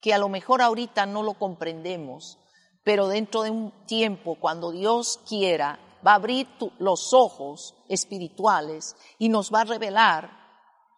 que 0.00 0.14
a 0.14 0.18
lo 0.18 0.28
mejor 0.28 0.62
ahorita 0.62 1.06
no 1.06 1.22
lo 1.22 1.34
comprendemos, 1.34 2.38
pero 2.84 3.08
dentro 3.08 3.42
de 3.42 3.50
un 3.50 3.86
tiempo, 3.86 4.36
cuando 4.40 4.70
Dios 4.70 5.20
quiera, 5.28 5.78
va 6.06 6.12
a 6.12 6.16
abrir 6.16 6.48
los 6.78 7.12
ojos 7.12 7.74
espirituales 7.88 8.96
y 9.18 9.28
nos 9.28 9.52
va 9.52 9.62
a 9.62 9.64
revelar 9.64 10.30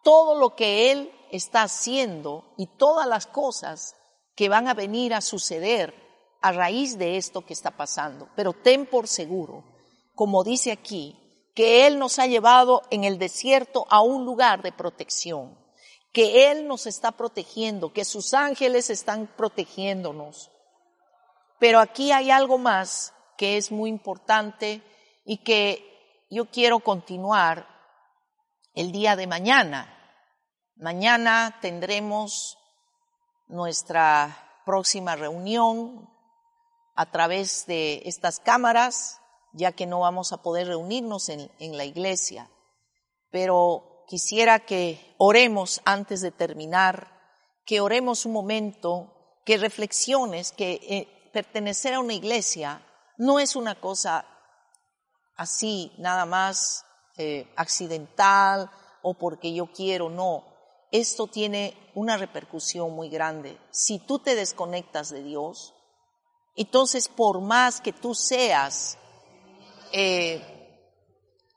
todo 0.03 0.35
lo 0.35 0.55
que 0.55 0.91
Él 0.91 1.11
está 1.31 1.63
haciendo 1.63 2.53
y 2.57 2.67
todas 2.77 3.07
las 3.07 3.27
cosas 3.27 3.95
que 4.35 4.49
van 4.49 4.67
a 4.67 4.73
venir 4.73 5.13
a 5.13 5.21
suceder 5.21 5.93
a 6.41 6.51
raíz 6.51 6.97
de 6.97 7.17
esto 7.17 7.45
que 7.45 7.53
está 7.53 7.71
pasando. 7.71 8.29
Pero 8.35 8.53
ten 8.53 8.85
por 8.85 9.07
seguro, 9.07 9.63
como 10.15 10.43
dice 10.43 10.71
aquí, 10.71 11.17
que 11.55 11.85
Él 11.85 11.99
nos 11.99 12.19
ha 12.19 12.27
llevado 12.27 12.81
en 12.89 13.03
el 13.03 13.19
desierto 13.19 13.85
a 13.89 14.01
un 14.01 14.25
lugar 14.25 14.61
de 14.61 14.71
protección, 14.71 15.57
que 16.11 16.51
Él 16.51 16.67
nos 16.67 16.87
está 16.87 17.11
protegiendo, 17.11 17.93
que 17.93 18.05
sus 18.05 18.33
ángeles 18.33 18.89
están 18.89 19.27
protegiéndonos, 19.27 20.51
pero 21.59 21.79
aquí 21.79 22.11
hay 22.11 22.31
algo 22.31 22.57
más 22.57 23.13
que 23.37 23.57
es 23.57 23.71
muy 23.71 23.89
importante 23.89 24.81
y 25.25 25.37
que 25.37 26.25
yo 26.29 26.49
quiero 26.49 26.79
continuar 26.79 27.67
el 28.73 28.91
día 28.91 29.15
de 29.15 29.27
mañana. 29.27 29.97
Mañana 30.75 31.57
tendremos 31.61 32.57
nuestra 33.47 34.61
próxima 34.65 35.15
reunión 35.15 36.09
a 36.95 37.11
través 37.11 37.65
de 37.67 38.01
estas 38.05 38.39
cámaras, 38.39 39.21
ya 39.53 39.71
que 39.71 39.85
no 39.85 39.99
vamos 39.99 40.33
a 40.33 40.41
poder 40.41 40.67
reunirnos 40.67 41.29
en, 41.29 41.51
en 41.59 41.77
la 41.77 41.85
iglesia. 41.85 42.49
Pero 43.29 43.90
quisiera 44.11 44.59
que 44.59 45.15
oremos 45.17 45.79
antes 45.85 46.19
de 46.19 46.31
terminar, 46.31 47.07
que 47.65 47.79
oremos 47.79 48.25
un 48.25 48.33
momento, 48.33 49.39
que 49.45 49.55
reflexiones, 49.55 50.51
que 50.51 50.81
eh, 50.83 51.29
pertenecer 51.31 51.93
a 51.93 52.01
una 52.01 52.13
iglesia 52.13 52.85
no 53.17 53.39
es 53.39 53.55
una 53.55 53.79
cosa 53.79 54.25
así, 55.37 55.93
nada 55.97 56.25
más 56.25 56.83
eh, 57.15 57.53
accidental 57.55 58.69
o 59.01 59.13
porque 59.13 59.53
yo 59.53 59.71
quiero, 59.71 60.09
no. 60.09 60.43
Esto 60.91 61.27
tiene 61.27 61.77
una 61.95 62.17
repercusión 62.17 62.91
muy 62.91 63.07
grande. 63.07 63.57
Si 63.71 63.97
tú 63.97 64.19
te 64.19 64.35
desconectas 64.35 65.09
de 65.09 65.23
Dios, 65.23 65.73
Entonces, 66.57 67.07
por 67.07 67.39
más 67.39 67.79
que 67.79 67.93
tú 67.93 68.13
seas, 68.13 68.97
eh, 69.93 70.50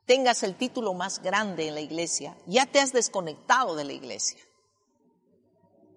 tengas 0.06 0.42
el 0.42 0.56
título 0.56 0.94
más 0.94 1.22
grande 1.22 1.68
en 1.68 1.74
la 1.74 1.80
iglesia, 1.80 2.36
ya 2.46 2.66
te 2.66 2.80
has 2.80 2.92
desconectado 2.92 3.74
de 3.74 3.84
la 3.84 3.92
iglesia. 3.92 4.38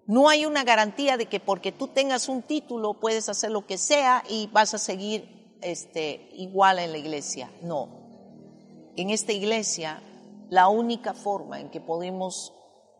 No 0.06 0.30
hay 0.30 0.46
una 0.46 0.64
garantía 0.64 1.18
de 1.18 1.26
que 1.26 1.38
porque 1.38 1.70
tú 1.70 1.88
tengas 1.88 2.28
un 2.28 2.42
título 2.42 2.94
puedes 2.94 3.28
hacer 3.28 3.50
lo 3.50 3.66
que 3.66 3.76
sea 3.76 4.24
y 4.26 4.46
vas 4.46 4.72
a 4.72 4.78
seguir 4.78 5.58
este, 5.60 6.30
igual 6.32 6.78
en 6.78 6.92
la 6.92 6.98
iglesia. 6.98 7.52
No. 7.60 7.88
En 8.96 9.10
esta 9.10 9.32
iglesia, 9.32 10.02
la 10.48 10.68
única 10.68 11.12
forma 11.12 11.60
en 11.60 11.70
que 11.70 11.82
podemos 11.82 12.54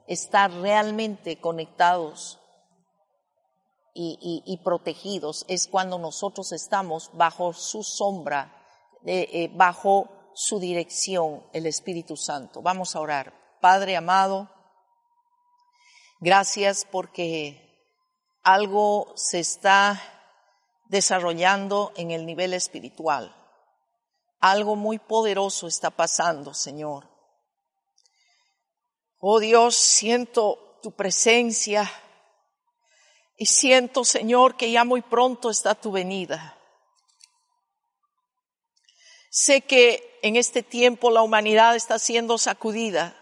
estar 0.07 0.51
realmente 0.53 1.41
conectados 1.41 2.39
y, 4.01 4.61
protegidos 4.63 5.45
es 5.49 5.67
cuando 5.67 5.99
nosotros 5.99 6.53
estamos 6.53 7.11
bajo 7.15 7.53
su 7.53 7.83
sombra, 7.83 8.55
eh, 9.05 9.51
bajo 9.57 10.18
su 10.39 10.61
dirección, 10.61 11.43
el 11.53 11.67
Espíritu 11.67 12.17
Santo. 12.17 12.63
Vamos 12.63 12.95
a 12.95 13.01
orar. 13.01 13.35
Padre 13.61 13.97
amado, 13.97 14.49
gracias 16.21 16.87
porque 16.89 17.91
algo 18.45 19.13
se 19.17 19.41
está 19.41 20.01
desarrollando 20.87 21.93
en 21.97 22.13
el 22.13 22.25
nivel 22.25 22.55
espiritual. 22.55 23.35
Algo 24.39 24.77
muy 24.77 25.01
poderoso 25.01 25.67
está 25.67 25.91
pasando, 25.91 26.55
Señor. 26.55 27.11
Oh 29.19 29.41
Dios, 29.41 29.75
siento 29.75 30.79
tu 30.85 30.93
presencia 30.93 31.91
y 33.37 33.47
siento, 33.47 34.05
Señor, 34.05 34.57
que 34.57 34.71
ya 34.71 34.85
muy 34.85 35.03
pronto 35.03 35.51
está 35.51 35.75
tu 35.75 35.91
venida. 35.91 36.58
Sé 39.31 39.61
que 39.63 40.19
en 40.23 40.37
este 40.37 40.63
tiempo 40.63 41.11
la 41.11 41.23
humanidad 41.23 41.77
está 41.77 41.99
siendo 41.99 42.39
sacudida. 42.39 43.15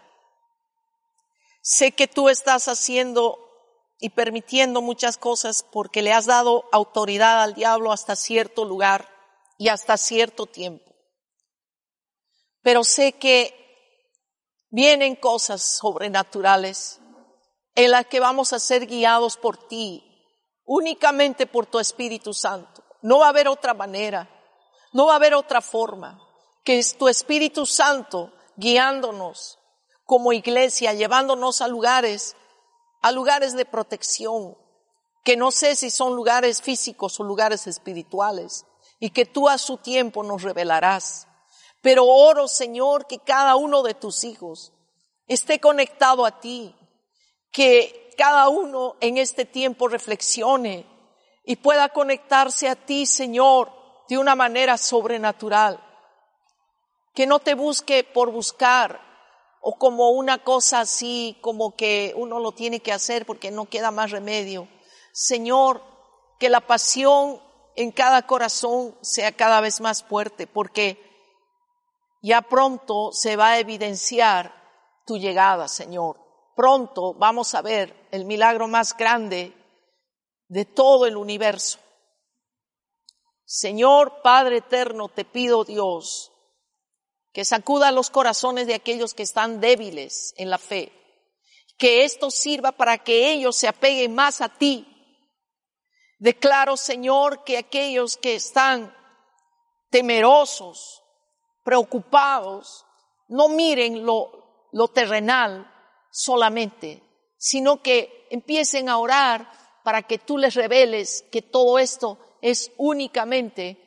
Sé 1.61 1.91
que 1.91 2.07
tú 2.07 2.29
estás 2.29 2.67
haciendo 2.67 3.39
y 3.99 4.09
permitiendo 4.11 4.81
muchas 4.81 5.17
cosas 5.17 5.63
porque 5.63 6.01
le 6.01 6.13
has 6.13 6.25
dado 6.25 6.69
autoridad 6.71 7.41
al 7.41 7.55
diablo 7.55 7.91
hasta 7.91 8.15
cierto 8.15 8.63
lugar 8.63 9.09
y 9.57 9.69
hasta 9.69 9.97
cierto 9.97 10.45
tiempo. 10.45 10.85
Pero 12.61 12.83
sé 12.83 13.13
que 13.13 13.53
vienen 14.69 15.15
cosas 15.15 15.61
sobrenaturales 15.61 16.99
en 17.75 17.91
las 17.91 18.05
que 18.07 18.19
vamos 18.19 18.53
a 18.53 18.59
ser 18.59 18.85
guiados 18.85 19.37
por 19.37 19.57
ti 19.67 20.03
únicamente 20.65 21.47
por 21.47 21.65
tu 21.65 21.79
Espíritu 21.79 22.33
Santo. 22.33 22.83
No 23.01 23.19
va 23.19 23.27
a 23.27 23.29
haber 23.29 23.47
otra 23.47 23.73
manera, 23.73 24.29
no 24.97 25.05
va 25.05 25.13
a 25.13 25.17
haber 25.17 25.35
otra 25.35 25.61
forma 25.61 26.19
que 26.63 26.79
es 26.79 26.97
tu 26.97 27.07
Espíritu 27.07 27.67
Santo 27.67 28.33
guiándonos 28.55 29.59
como 30.05 30.33
iglesia, 30.33 30.91
llevándonos 30.93 31.61
a 31.61 31.67
lugares, 31.67 32.35
a 33.03 33.11
lugares 33.11 33.55
de 33.55 33.65
protección, 33.65 34.57
que 35.23 35.37
no 35.37 35.51
sé 35.51 35.75
si 35.75 35.91
son 35.91 36.15
lugares 36.15 36.63
físicos 36.63 37.19
o 37.19 37.23
lugares 37.23 37.67
espirituales, 37.67 38.65
y 38.99 39.11
que 39.11 39.27
tú 39.27 39.47
a 39.47 39.59
su 39.59 39.77
tiempo 39.77 40.23
nos 40.23 40.41
revelarás. 40.41 41.27
Pero 41.83 42.07
oro, 42.07 42.47
Señor, 42.47 43.05
que 43.05 43.19
cada 43.19 43.55
uno 43.55 43.83
de 43.83 43.93
tus 43.93 44.23
hijos 44.23 44.73
esté 45.27 45.59
conectado 45.59 46.25
a 46.25 46.39
ti, 46.39 46.75
que 47.51 48.09
cada 48.17 48.49
uno 48.49 48.95
en 48.99 49.19
este 49.19 49.45
tiempo 49.45 49.89
reflexione 49.89 50.87
y 51.45 51.57
pueda 51.57 51.89
conectarse 51.89 52.67
a 52.67 52.75
ti, 52.75 53.05
Señor, 53.05 53.76
de 54.07 54.17
una 54.17 54.35
manera 54.35 54.77
sobrenatural. 54.77 55.83
Que 57.13 57.25
no 57.25 57.39
te 57.39 57.55
busque 57.55 58.03
por 58.03 58.31
buscar 58.31 59.01
o 59.61 59.77
como 59.77 60.11
una 60.11 60.43
cosa 60.43 60.81
así, 60.81 61.37
como 61.41 61.75
que 61.75 62.13
uno 62.15 62.39
lo 62.39 62.51
tiene 62.51 62.79
que 62.79 62.93
hacer 62.93 63.25
porque 63.25 63.51
no 63.51 63.65
queda 63.65 63.91
más 63.91 64.11
remedio. 64.11 64.67
Señor, 65.13 65.81
que 66.39 66.49
la 66.49 66.61
pasión 66.61 67.41
en 67.75 67.91
cada 67.91 68.25
corazón 68.27 68.95
sea 69.01 69.31
cada 69.31 69.61
vez 69.61 69.81
más 69.81 70.03
fuerte 70.03 70.47
porque 70.47 70.99
ya 72.21 72.41
pronto 72.41 73.11
se 73.11 73.35
va 73.35 73.49
a 73.49 73.59
evidenciar 73.59 74.53
tu 75.05 75.17
llegada, 75.17 75.67
Señor 75.67 76.27
pronto 76.57 77.13
vamos 77.13 77.53
a 77.53 77.61
ver 77.61 78.09
el 78.11 78.25
milagro 78.25 78.67
más 78.67 78.97
grande 78.97 79.53
de 80.49 80.65
todo 80.65 81.05
el 81.05 81.15
universo. 81.15 81.77
Señor 83.49 84.21
Padre 84.21 84.57
Eterno, 84.57 85.07
te 85.07 85.23
pido 85.23 85.63
Dios 85.63 86.33
que 87.31 87.45
sacuda 87.45 87.93
los 87.93 88.09
corazones 88.09 88.67
de 88.67 88.73
aquellos 88.73 89.13
que 89.13 89.23
están 89.23 89.61
débiles 89.61 90.33
en 90.35 90.49
la 90.49 90.57
fe, 90.57 90.91
que 91.77 92.03
esto 92.03 92.29
sirva 92.29 92.73
para 92.73 92.97
que 92.97 93.31
ellos 93.31 93.55
se 93.55 93.69
apeguen 93.69 94.13
más 94.13 94.41
a 94.41 94.49
ti. 94.49 94.85
Declaro, 96.19 96.75
Señor, 96.75 97.45
que 97.45 97.57
aquellos 97.57 98.17
que 98.17 98.35
están 98.35 98.93
temerosos, 99.91 101.01
preocupados, 101.63 102.85
no 103.29 103.47
miren 103.47 104.05
lo, 104.05 104.67
lo 104.73 104.89
terrenal, 104.89 105.73
solamente, 106.11 107.01
sino 107.37 107.81
que 107.81 108.27
empiecen 108.29 108.89
a 108.89 108.97
orar 108.97 109.49
para 109.85 110.01
que 110.01 110.17
tú 110.17 110.37
les 110.37 110.53
reveles 110.53 111.23
que 111.31 111.41
todo 111.41 111.79
esto 111.79 112.26
es 112.41 112.71
únicamente 112.77 113.77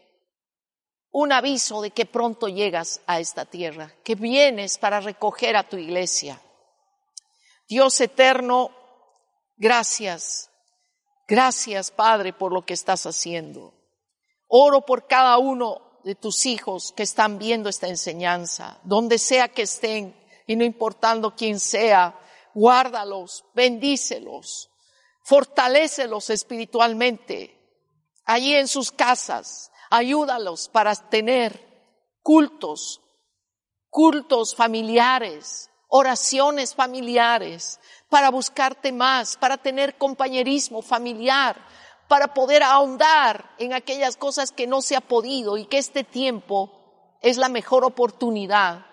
un 1.12 1.32
aviso 1.32 1.82
de 1.82 1.90
que 1.90 2.06
pronto 2.06 2.48
llegas 2.48 3.00
a 3.06 3.20
esta 3.20 3.44
tierra, 3.44 3.92
que 4.04 4.14
vienes 4.14 4.78
para 4.78 5.00
recoger 5.00 5.56
a 5.56 5.68
tu 5.68 5.76
iglesia. 5.76 6.40
Dios 7.68 8.00
eterno, 8.00 8.70
gracias, 9.56 10.50
gracias 11.26 11.90
Padre 11.90 12.32
por 12.32 12.52
lo 12.52 12.64
que 12.64 12.74
estás 12.74 13.06
haciendo. 13.06 13.74
Oro 14.46 14.84
por 14.84 15.06
cada 15.06 15.38
uno 15.38 16.00
de 16.04 16.14
tus 16.14 16.46
hijos 16.46 16.92
que 16.92 17.02
están 17.02 17.38
viendo 17.38 17.68
esta 17.68 17.88
enseñanza, 17.88 18.80
donde 18.84 19.18
sea 19.18 19.48
que 19.48 19.62
estén, 19.62 20.16
y 20.46 20.56
no 20.56 20.64
importando 20.64 21.36
quién 21.36 21.60
sea, 21.60 22.18
guárdalos, 22.54 23.44
bendícelos, 23.54 24.70
fortalécelos 25.22 26.30
espiritualmente. 26.30 27.59
Allí 28.24 28.54
en 28.54 28.68
sus 28.68 28.92
casas, 28.92 29.70
ayúdalos 29.90 30.68
para 30.68 30.94
tener 30.94 31.68
cultos, 32.22 33.00
cultos 33.88 34.54
familiares, 34.54 35.70
oraciones 35.88 36.74
familiares, 36.74 37.80
para 38.08 38.30
buscarte 38.30 38.92
más, 38.92 39.36
para 39.36 39.56
tener 39.56 39.98
compañerismo 39.98 40.82
familiar, 40.82 41.56
para 42.08 42.32
poder 42.34 42.62
ahondar 42.62 43.54
en 43.58 43.72
aquellas 43.72 44.16
cosas 44.16 44.52
que 44.52 44.66
no 44.66 44.82
se 44.82 44.96
ha 44.96 45.00
podido 45.00 45.56
y 45.56 45.66
que 45.66 45.78
este 45.78 46.04
tiempo 46.04 46.72
es 47.20 47.36
la 47.36 47.48
mejor 47.48 47.84
oportunidad 47.84 48.86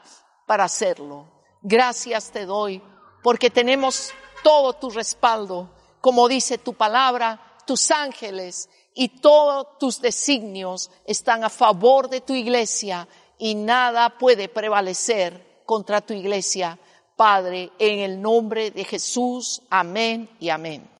para 0.46 0.66
hacerlo. 0.66 1.32
Gracias 1.62 2.32
te 2.32 2.46
doy 2.46 2.82
porque 3.24 3.50
tenemos 3.50 4.12
todo 4.44 4.74
tu 4.74 4.90
respaldo, 4.90 5.70
como 6.02 6.28
dice 6.28 6.58
tu 6.58 6.74
palabra, 6.74 7.58
tus 7.66 7.92
ángeles 7.92 8.70
y 9.00 9.10
todos 9.10 9.78
tus 9.78 10.02
designios 10.02 10.90
están 11.06 11.44
a 11.44 11.50
favor 11.50 12.10
de 12.10 12.20
tu 12.22 12.34
iglesia 12.34 13.08
y 13.38 13.54
nada 13.54 14.18
puede 14.18 14.50
prevalecer 14.50 15.62
contra 15.66 16.02
tu 16.02 16.14
iglesia. 16.14 16.80
Padre, 17.16 17.72
en 17.78 18.00
el 18.00 18.20
nombre 18.20 18.72
de 18.72 18.84
Jesús, 18.84 19.62
amén 19.70 20.28
y 20.40 20.50
amén. 20.50 20.97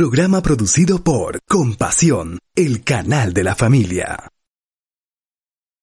Programa 0.00 0.40
producido 0.40 1.04
por 1.04 1.42
Compasión, 1.46 2.38
el 2.56 2.82
canal 2.84 3.34
de 3.34 3.44
la 3.44 3.54
familia. 3.54 4.30